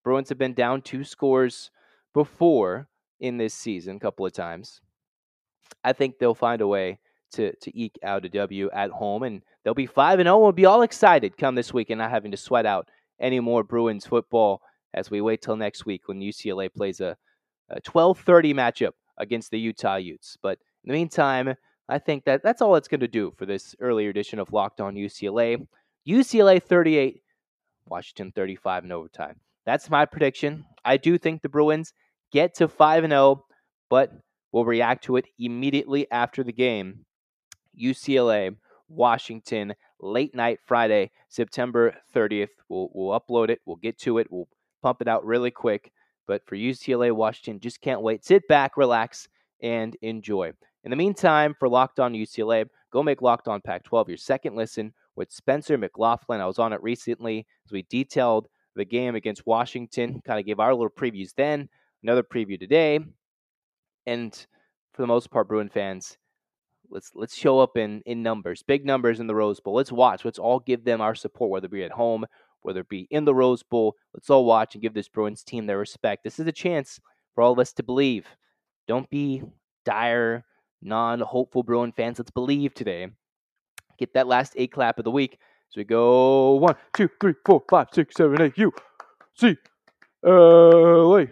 Bruins 0.04 0.28
have 0.28 0.38
been 0.38 0.54
down 0.54 0.80
two 0.80 1.02
scores 1.02 1.72
before 2.14 2.86
in 3.18 3.38
this 3.38 3.52
season 3.52 3.96
a 3.96 4.00
couple 4.00 4.24
of 4.24 4.32
times. 4.32 4.80
I 5.84 5.92
think 5.92 6.18
they'll 6.18 6.34
find 6.34 6.60
a 6.60 6.66
way 6.66 6.98
to 7.32 7.54
to 7.54 7.78
eke 7.78 7.98
out 8.02 8.24
a 8.24 8.28
W 8.28 8.70
at 8.72 8.90
home, 8.90 9.22
and 9.22 9.42
they'll 9.64 9.74
be 9.74 9.86
five 9.86 10.18
and 10.18 10.26
zero. 10.26 10.42
Oh 10.42 10.46
and 10.46 10.56
be 10.56 10.66
all 10.66 10.82
excited 10.82 11.36
come 11.36 11.54
this 11.54 11.72
week, 11.72 11.90
and 11.90 11.98
not 11.98 12.10
having 12.10 12.30
to 12.30 12.36
sweat 12.36 12.66
out 12.66 12.88
any 13.20 13.40
more 13.40 13.64
Bruins 13.64 14.06
football 14.06 14.62
as 14.94 15.10
we 15.10 15.20
wait 15.20 15.42
till 15.42 15.56
next 15.56 15.84
week 15.84 16.02
when 16.06 16.20
UCLA 16.20 16.72
plays 16.72 17.00
a, 17.00 17.16
a 17.70 17.80
twelve 17.80 18.18
thirty 18.20 18.54
matchup 18.54 18.92
against 19.18 19.50
the 19.50 19.58
Utah 19.58 19.96
Utes. 19.96 20.36
But 20.42 20.58
in 20.84 20.88
the 20.88 20.94
meantime, 20.94 21.54
I 21.88 21.98
think 21.98 22.24
that 22.24 22.42
that's 22.42 22.62
all 22.62 22.76
it's 22.76 22.88
going 22.88 23.00
to 23.00 23.08
do 23.08 23.32
for 23.36 23.46
this 23.46 23.74
earlier 23.80 24.10
edition 24.10 24.38
of 24.38 24.52
Locked 24.52 24.80
On 24.80 24.94
UCLA. 24.94 25.66
UCLA 26.08 26.62
thirty 26.62 26.96
eight, 26.96 27.22
Washington 27.86 28.32
thirty 28.32 28.56
five 28.56 28.84
in 28.84 28.92
overtime. 28.92 29.40
That's 29.66 29.90
my 29.90 30.06
prediction. 30.06 30.64
I 30.84 30.96
do 30.96 31.18
think 31.18 31.42
the 31.42 31.50
Bruins 31.50 31.92
get 32.32 32.54
to 32.54 32.68
five 32.68 33.04
and 33.04 33.10
zero, 33.10 33.44
but 33.90 34.12
we'll 34.52 34.64
react 34.64 35.04
to 35.04 35.16
it 35.16 35.26
immediately 35.38 36.06
after 36.10 36.42
the 36.42 36.52
game 36.52 37.04
UCLA, 37.80 38.56
Washington, 38.88 39.74
late 40.00 40.34
night 40.34 40.58
Friday, 40.66 41.10
September 41.28 41.94
30th. 42.14 42.48
We'll, 42.68 42.90
we'll 42.94 43.18
upload 43.18 43.50
it. 43.50 43.60
We'll 43.66 43.76
get 43.76 43.98
to 44.00 44.18
it. 44.18 44.26
We'll 44.30 44.48
pump 44.82 45.00
it 45.00 45.08
out 45.08 45.24
really 45.24 45.50
quick. 45.50 45.92
But 46.26 46.42
for 46.46 46.56
UCLA, 46.56 47.12
Washington, 47.12 47.60
just 47.60 47.80
can't 47.80 48.02
wait. 48.02 48.24
Sit 48.24 48.46
back, 48.48 48.76
relax, 48.76 49.28
and 49.62 49.96
enjoy. 50.02 50.52
In 50.84 50.90
the 50.90 50.96
meantime, 50.96 51.54
for 51.58 51.68
Locked 51.68 52.00
On 52.00 52.12
UCLA, 52.12 52.66
go 52.92 53.02
make 53.02 53.22
Locked 53.22 53.48
On 53.48 53.60
Pac 53.60 53.84
12 53.84 54.08
your 54.08 54.18
second 54.18 54.54
listen 54.54 54.92
with 55.16 55.32
Spencer 55.32 55.76
McLaughlin. 55.76 56.40
I 56.40 56.46
was 56.46 56.58
on 56.58 56.72
it 56.72 56.82
recently 56.82 57.46
as 57.66 57.72
we 57.72 57.82
detailed 57.90 58.48
the 58.76 58.84
game 58.84 59.16
against 59.16 59.46
Washington, 59.46 60.22
kind 60.24 60.38
of 60.38 60.46
gave 60.46 60.60
our 60.60 60.72
little 60.72 60.88
previews 60.88 61.34
then, 61.36 61.68
another 62.02 62.22
preview 62.22 62.58
today. 62.58 63.00
And 64.08 64.34
for 64.92 65.02
the 65.02 65.06
most 65.06 65.30
part, 65.30 65.48
Bruin 65.48 65.68
fans, 65.68 66.16
Let's 66.90 67.10
let's 67.14 67.36
show 67.36 67.60
up 67.60 67.76
in 67.76 68.00
in 68.06 68.22
numbers, 68.22 68.62
big 68.62 68.86
numbers 68.86 69.20
in 69.20 69.26
the 69.26 69.34
Rose 69.34 69.60
Bowl. 69.60 69.74
Let's 69.74 69.92
watch. 69.92 70.24
Let's 70.24 70.38
all 70.38 70.58
give 70.58 70.84
them 70.84 71.02
our 71.02 71.14
support, 71.14 71.50
whether 71.50 71.66
it 71.66 71.72
be 71.72 71.84
at 71.84 71.90
home 71.92 72.24
whether 72.62 72.80
it 72.80 72.88
be 72.88 73.06
in 73.10 73.24
the 73.24 73.34
Rose 73.34 73.62
Bowl. 73.62 73.94
Let's 74.14 74.30
all 74.30 74.44
watch 74.44 74.74
and 74.74 74.82
give 74.82 74.94
this 74.94 75.08
Bruins 75.08 75.42
team 75.42 75.66
their 75.66 75.78
respect. 75.78 76.24
This 76.24 76.38
is 76.38 76.46
a 76.46 76.52
chance 76.52 77.00
for 77.34 77.42
all 77.42 77.52
of 77.52 77.58
us 77.58 77.72
to 77.74 77.82
believe. 77.82 78.26
Don't 78.86 79.08
be 79.10 79.42
dire, 79.84 80.44
non 80.82 81.20
hopeful 81.20 81.62
Bruin 81.62 81.92
fans. 81.92 82.18
Let's 82.18 82.30
believe 82.30 82.74
today. 82.74 83.08
Get 83.98 84.14
that 84.14 84.26
last 84.26 84.54
eight 84.56 84.72
clap 84.72 84.98
of 84.98 85.04
the 85.04 85.10
week. 85.10 85.38
So 85.70 85.80
we 85.80 85.84
go 85.84 86.54
one, 86.54 86.76
two, 86.94 87.08
three, 87.20 87.34
four, 87.44 87.62
five, 87.68 87.88
six, 87.92 88.14
seven, 88.16 88.40
eight. 88.40 88.56
You 88.56 88.72
see, 89.34 89.56
LA, 90.24 91.24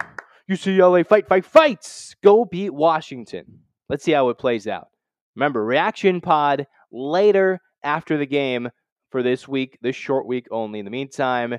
UCLA, 0.51 1.07
fight, 1.07 1.27
fight, 1.27 1.45
fights. 1.45 2.15
Go 2.23 2.45
beat 2.45 2.73
Washington. 2.73 3.61
Let's 3.89 4.05
see 4.05 4.13
how 4.13 4.29
it 4.29 4.39
plays 4.39 4.67
out. 4.67 4.89
Remember, 5.35 5.65
reaction 5.65 6.21
pod 6.21 6.67
later 6.93 7.61
after 7.83 8.17
the 8.17 8.27
game 8.27 8.71
for 9.11 9.23
this 9.23 9.49
week, 9.49 9.79
this 9.83 9.97
short 9.97 10.27
week 10.27 10.47
only. 10.51 10.79
In 10.79 10.85
the 10.85 10.91
meantime, 10.91 11.59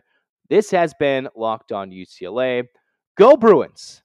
this 0.49 0.71
has 0.71 0.93
been 0.99 1.27
Locked 1.35 1.71
On 1.71 1.91
UCLA. 1.91 2.63
Go 3.17 3.35
Bruins! 3.35 4.03